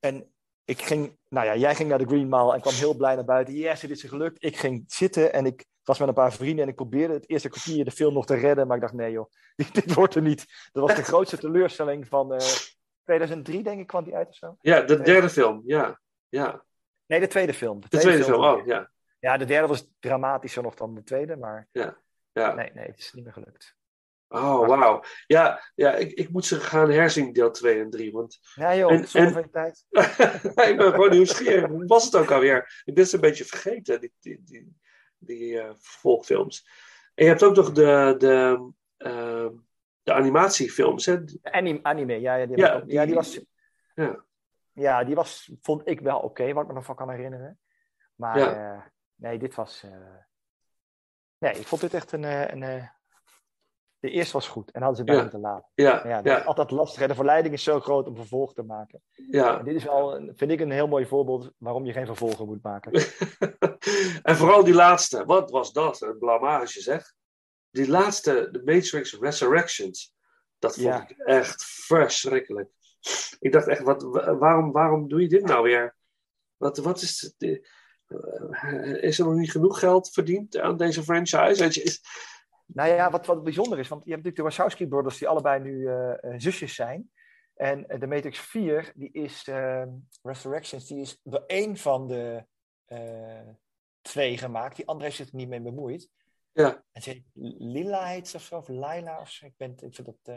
[0.00, 0.32] En
[0.64, 3.24] ik ging, nou ja, jij ging naar de Green Mile en kwam heel blij naar
[3.24, 3.54] buiten.
[3.54, 4.44] Yes, het is er gelukt.
[4.44, 7.48] Ik ging zitten en ik was met een paar vrienden en ik probeerde het eerste
[7.48, 8.66] kwartier de film nog te redden.
[8.66, 10.46] Maar ik dacht, nee joh, dit, dit wordt er niet.
[10.72, 12.46] Dat was de grootste teleurstelling van eh
[13.04, 14.56] 2003, denk ik, kwam die uit of zo.
[14.60, 15.62] ja, de derde film.
[15.66, 16.64] Ja, ja.
[17.06, 17.80] Nee, de tweede film.
[17.80, 18.90] De tweede film, oh, ja.
[19.18, 21.68] Ja, de derde was dramatischer nog dan de tweede, maar...
[21.72, 21.96] Ja.
[22.34, 22.54] Ja.
[22.54, 23.76] Nee, nee, het is niet meer gelukt.
[24.28, 25.02] Oh, wauw.
[25.26, 28.12] Ja, ja ik, ik moet ze gaan herzien, deel 2 en 3.
[28.12, 29.84] Want Ja joh, En- en- van je tijd.
[30.70, 31.66] ik ben gewoon nieuwsgierig.
[31.70, 32.82] Hoe was het ook alweer?
[32.84, 34.76] Ik ben ze een beetje vergeten, die, die, die,
[35.18, 36.68] die eh, vervolgfilms.
[37.14, 39.52] En je hebt ook nog de, de, ehm,
[40.02, 41.06] de animatiefilms.
[41.06, 41.18] Hè?
[41.42, 43.40] Anime, anime ja, ja, die, Ja, ook- ja, die die- was...
[43.94, 44.24] ja.
[44.72, 47.58] Ja, die was, vond ik wel oké, wat ik me nog van kan herinneren.
[48.14, 48.74] Maar Ja.
[48.74, 48.82] eh,
[49.14, 49.86] nee, dit was...
[51.44, 52.24] Nee, ik vond dit echt een...
[52.24, 52.86] eh, een eh,
[53.98, 55.22] De eerste was goed en hadden ze bij Ja.
[55.22, 55.70] moeten laten.
[55.74, 57.00] Ja, Maar ja, dat ja, is altijd lastig.
[57.00, 57.06] Hè?
[57.08, 59.02] De verleiding is zo groot om vervolg te maken.
[59.30, 59.58] ja.
[59.58, 62.46] En dit is wel, een- vind ik, een heel mooi voorbeeld waarom je geen vervolgen
[62.46, 62.92] moet maken.
[64.22, 65.24] en vooral die laatste.
[65.24, 66.00] Wat was dat?
[66.02, 67.12] Een blamage, zeg.
[67.70, 70.14] Die laatste, de Matrix Resurrections.
[70.58, 71.08] Dat vond Ja.
[71.08, 72.70] ik echt verschrikkelijk.
[73.38, 75.96] Ik dacht echt, wat, wa- waarom, waarom doe je dit nou weer?
[76.56, 77.60] Wat, wat is het?
[79.00, 81.64] Is er nog niet genoeg geld verdiend aan deze franchise?
[81.64, 82.00] Is,
[82.66, 85.62] Nou ja, wat, wat bijzonder is, want je hebt natuurlijk de Wachowski brothers die allebei
[85.62, 87.10] nu eh, eh, zusjes zijn.
[87.54, 89.86] En eh, de Matrix 4, die is, eh,
[90.22, 92.44] Resurrections, die is door één van de
[94.02, 94.76] twee gemaakt.
[94.76, 96.10] Die andere heeft zich er niet mee bemoeid.
[96.52, 96.84] Ja.
[96.92, 97.24] En ze heet
[97.58, 99.46] Lila heet ze of zo, of Laila of zo.
[99.46, 100.36] Ik, ben, ik vind dat,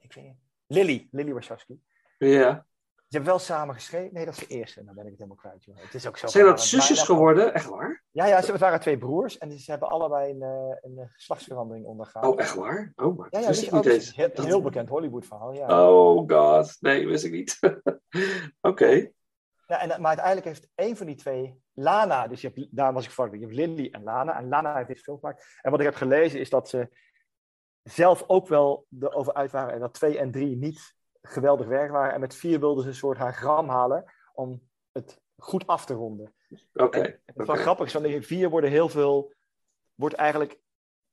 [0.00, 0.36] ik weet niet.
[0.66, 1.80] Lily, Lily Wachowski.
[2.18, 2.66] ja.
[3.12, 4.14] Ze hebben wel samen geschreven.
[4.14, 4.80] Nee, dat is de eerste.
[4.80, 5.64] En dan ben ik het helemaal kwijt.
[5.64, 5.76] Joh.
[5.78, 6.26] Het is ook zo.
[6.26, 7.54] Zijn dat eh, zusjes bijna- geworden?
[7.54, 8.02] Echt waar?
[8.10, 9.38] Ja, ja, ze waren twee broers.
[9.38, 12.24] En ze hebben allebei een, eh, een eh, geslachtsverandering ondergaan.
[12.26, 12.92] Oh, echt waar?
[12.96, 14.06] Oh, maar Ja, ja, wist ik niet eens.
[14.08, 15.52] een heel, Dat- een heel bekend Hollywood verhaal.
[15.52, 15.88] Ja.
[15.90, 17.58] Oh god, nee, wist ik niet.
[18.60, 19.10] Oké.
[19.66, 23.04] Ja, en, maar uiteindelijk heeft één van die twee, Lana, dus je hebt, daar was
[23.04, 24.38] ik voor, je hebt Lily en Lana.
[24.38, 25.58] En Lana heeft deze film gemaakt.
[25.62, 26.88] En wat ik heb gelezen is dat ze
[27.82, 32.14] zelf ook wel erover uit waren en dat twee en drie niet geweldig werk waren.
[32.14, 35.94] En met vier wilden ze een soort haar gram halen om het goed af te
[35.94, 36.34] ronden.
[36.74, 37.20] Oké.
[37.34, 37.56] Wel oké.
[37.56, 39.32] grappig, is, want in vier worden heel veel,
[39.94, 40.60] wordt eigenlijk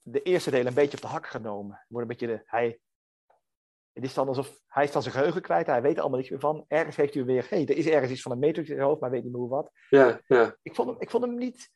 [0.02, 1.86] de eerste deel een beetje op de hak genomen.
[1.88, 2.80] Wordt een beetje de, hij,
[3.94, 6.32] het is dan alsof, hij is dan zijn geheugen kwijt, hij weet er allemaal niks
[6.32, 6.66] meer van.
[6.68, 9.02] Ergens heeft hij weer, hey, er is ergens iets van een matrix in zijn hoofd,
[9.02, 9.72] maar weet niet meer hoe wat.
[9.90, 10.56] Ja, ja.
[10.62, 11.72] Ik vond hem, ik vond hem niet,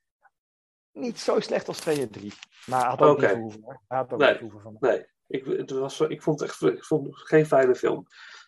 [0.92, 2.34] niet zo slecht als 2 en 3.
[2.66, 3.58] Maar hij had ook niet.
[3.88, 4.30] Hij had ook Nee.
[4.30, 4.92] niet gehoeven van mij.
[4.92, 8.08] Nee, ik, het was, ik, vond het echt, ik vond het geen fijne film.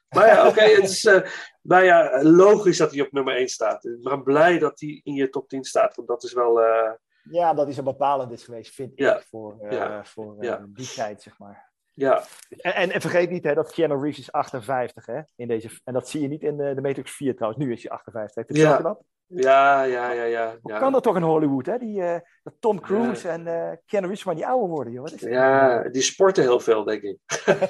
[0.09, 1.21] Maar ja, oké, het is eh,
[1.61, 3.85] nou ja, logisch dat hij op nummer 1 staat.
[3.85, 6.61] Ik ben blij dat hij in je top 10 staat, want dat is wel...
[6.61, 6.91] eh,
[7.23, 9.17] Ja, dat is een bepalend is geweest, vind Ja.
[9.17, 10.05] ik, voor, eh, Ja.
[10.05, 10.65] voor eh, Ja.
[10.69, 11.71] die tijd, zeg maar.
[11.91, 15.69] ja, En, en, en vergeet niet hè, dat Keanu Reeves is 58, hè, in deze,
[15.83, 17.63] en dat zie je niet in de, de Matrix 4 trouwens.
[17.63, 18.35] Nu is hij 58.
[18.35, 18.63] Heeft het Ja.
[18.63, 19.03] zelf dat?
[19.27, 20.57] Ja, ja, ja, ja.
[20.61, 20.79] Hoe ja.
[20.79, 21.77] kan dat toch in Hollywood, hè?
[21.77, 22.01] Die,
[22.43, 25.01] dat Tom Cruise en eh Keanu Reeves maar niet ouder worden, joh.
[25.03, 25.21] Wat is?
[25.21, 27.17] Ja, die sporten heel veel, denk ik.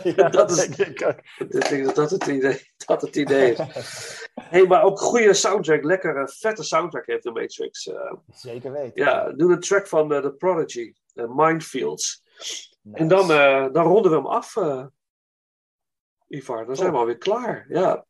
[0.15, 1.47] Ja, dat is- denk ik ook.
[1.49, 4.29] Ik denk dat dat het idee, dat het idee is.
[4.41, 7.87] hey, maar ook goede soundtrack, lekkere, vette soundtrack heeft de Matrix.
[7.87, 8.13] eh.
[8.29, 9.03] Zeker weten.
[9.03, 12.23] ja, doe een track van The Prodigy, Minefields.
[12.81, 12.97] Nice.
[12.99, 13.27] En dan,
[13.73, 14.55] dan ronden we hem af,
[16.27, 16.65] Ivar.
[16.65, 17.65] Dan zijn we alweer klaar.
[17.69, 18.05] Ja,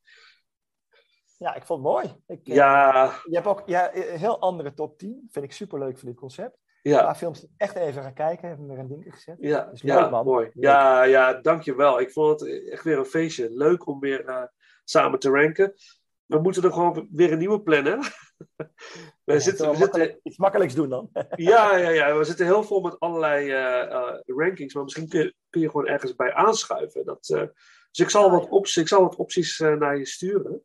[1.46, 2.06] Ja, ik vond het mooi.
[2.28, 5.28] Ik, eh, ja, Je hebt ook ja, een heel andere top 10.
[5.32, 6.58] Vind ik superleuk van dit concept.
[6.82, 7.04] Ja.
[7.04, 8.48] paar films echt even gaan kijken.
[8.48, 9.36] Hebben we er een ding gezet.
[9.40, 10.26] Ja, is ja leuk, man.
[10.26, 10.44] mooi.
[10.46, 10.64] Leuk.
[10.64, 12.00] Ja, ja, dankjewel.
[12.00, 13.50] Ik vond het echt weer een feestje.
[13.52, 14.44] Leuk om weer eh,
[14.84, 15.74] samen te ranken.
[16.26, 18.00] We moeten er gewoon weer een nieuwe plannen.
[19.24, 21.10] we Ja, zitten, we zitten, iets makkelijks doen dan.
[21.36, 24.74] ja, ja, ja, we zitten heel vol met allerlei eh, rankings.
[24.74, 27.06] Maar misschien kun, je- kun je gewoon ergens bij aanschuiven.
[27.06, 27.24] Dat,
[27.92, 28.50] dus ik zal, Ah, wat ja.
[28.50, 30.64] opties, ik zal wat opties naar je sturen.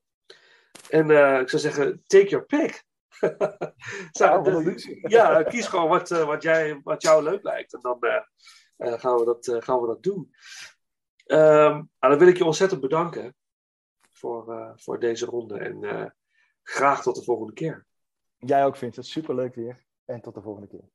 [0.88, 2.84] En eh, ik zou zeggen, take your pick.
[4.10, 4.42] Zou-
[5.02, 7.72] Ja, ja, kies gewoon wat, eh, wat, jij, wat jou leuk lijkt.
[7.74, 10.34] En dan eh, gaan, we dat, gaan we dat doen.
[11.26, 13.36] Ehm, nou, dan wil ik je ontzettend bedanken
[14.10, 15.58] voor, voor deze ronde.
[15.58, 16.14] En
[16.62, 17.86] graag tot de volgende keer.
[18.36, 19.06] Jij ook, Vincent.
[19.06, 19.84] Superleuk weer.
[20.04, 20.88] En tot de volgende keer.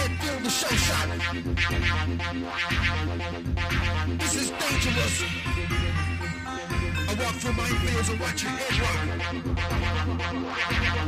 [0.00, 1.08] Head, feel the show shot.
[4.18, 5.16] This is dangerous.
[7.08, 8.76] I walk through minefields and watch your head
[10.86, 10.99] rock.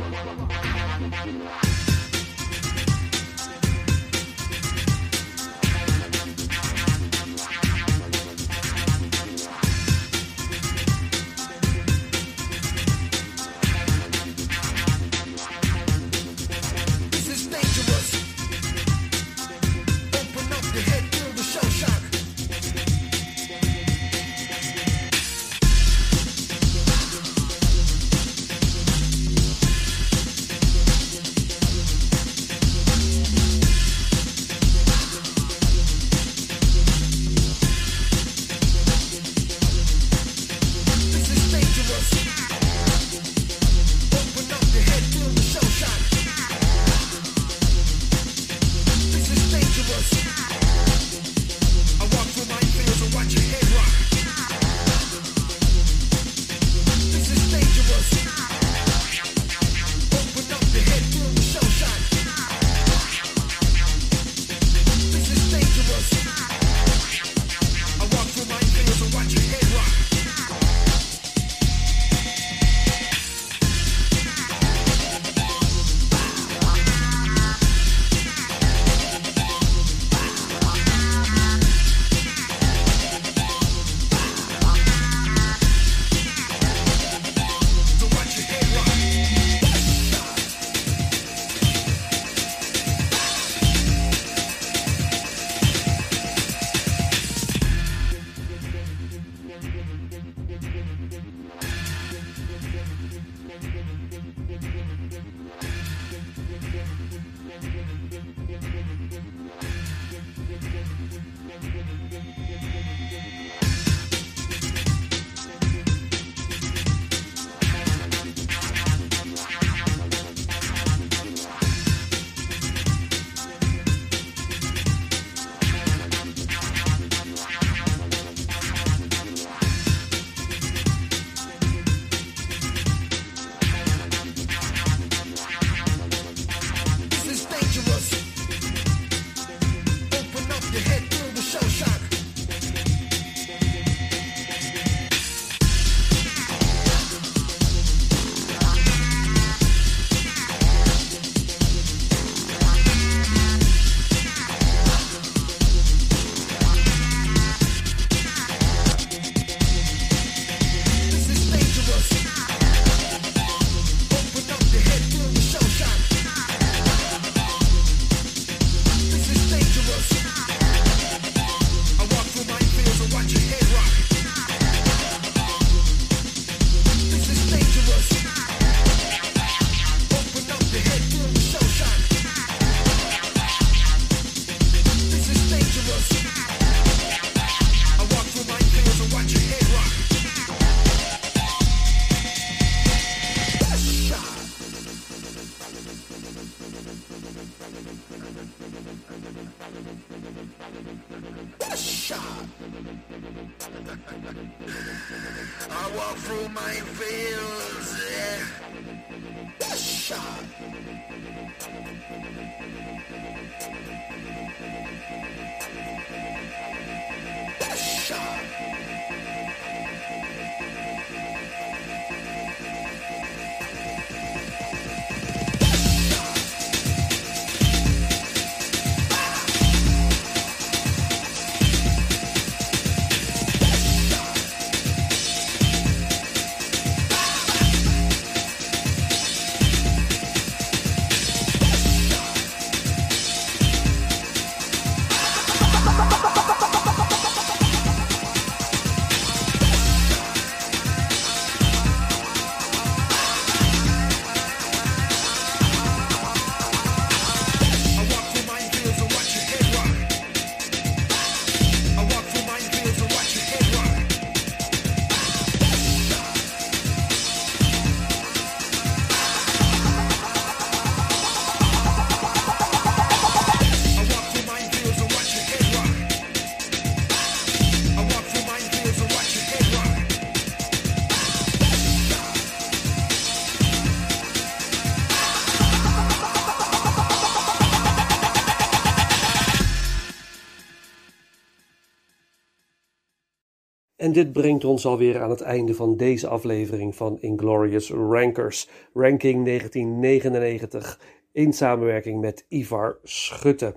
[294.13, 300.99] Dit brengt ons alweer aan het einde van deze aflevering van Inglorious Rankers, ranking 1999,
[301.31, 303.75] in samenwerking met Ivar Schutte.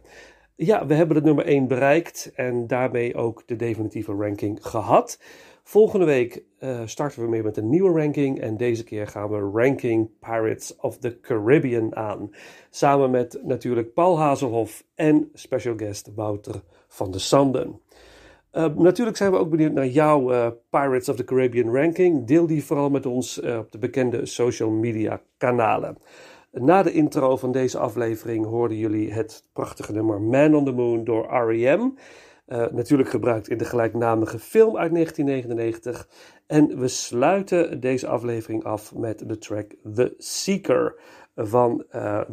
[0.57, 5.19] Ja, we hebben het nummer 1 bereikt en daarmee ook de definitieve ranking gehad.
[5.63, 9.59] Volgende week eh, starten we weer met een nieuwe ranking en deze keer gaan we
[9.61, 12.31] Ranking Pirates of the Caribbean aan.
[12.71, 17.81] Samen met natuurlijk Paul Hazelhoff en special guest Wouter van de Sanden.
[18.57, 22.27] Uh, natuurlijk zijn we ook benieuwd naar jouw uh, Pirates of the Caribbean ranking.
[22.27, 25.99] Deel die vooral met ons uh, op de bekende social media kanalen.
[26.51, 31.05] Na de intro van deze aflevering hoorden jullie het prachtige nummer Man on the Moon
[31.05, 31.91] door R.E.M.
[32.73, 36.09] natuurlijk gebruikt in de gelijknamige film uit 1999.
[36.47, 41.01] En we sluiten deze aflevering af met de track The Seeker
[41.35, 41.85] van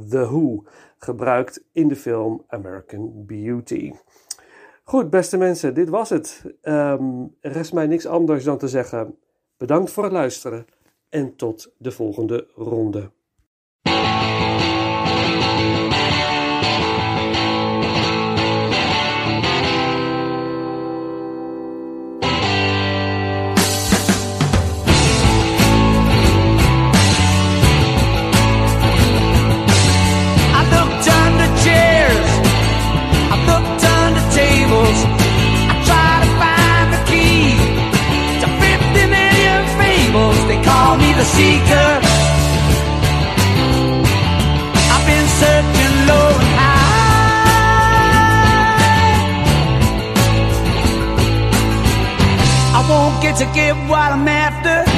[0.10, 0.64] The Who,
[0.98, 3.91] gebruikt in de film American Beauty.
[4.84, 6.43] Goed, beste mensen, dit was het.
[6.61, 9.18] Um, er rest mij niks anders dan te zeggen:
[9.57, 10.65] bedankt voor het luisteren
[11.10, 13.11] en tot de volgende ronde.
[53.45, 54.93] To get what I'm after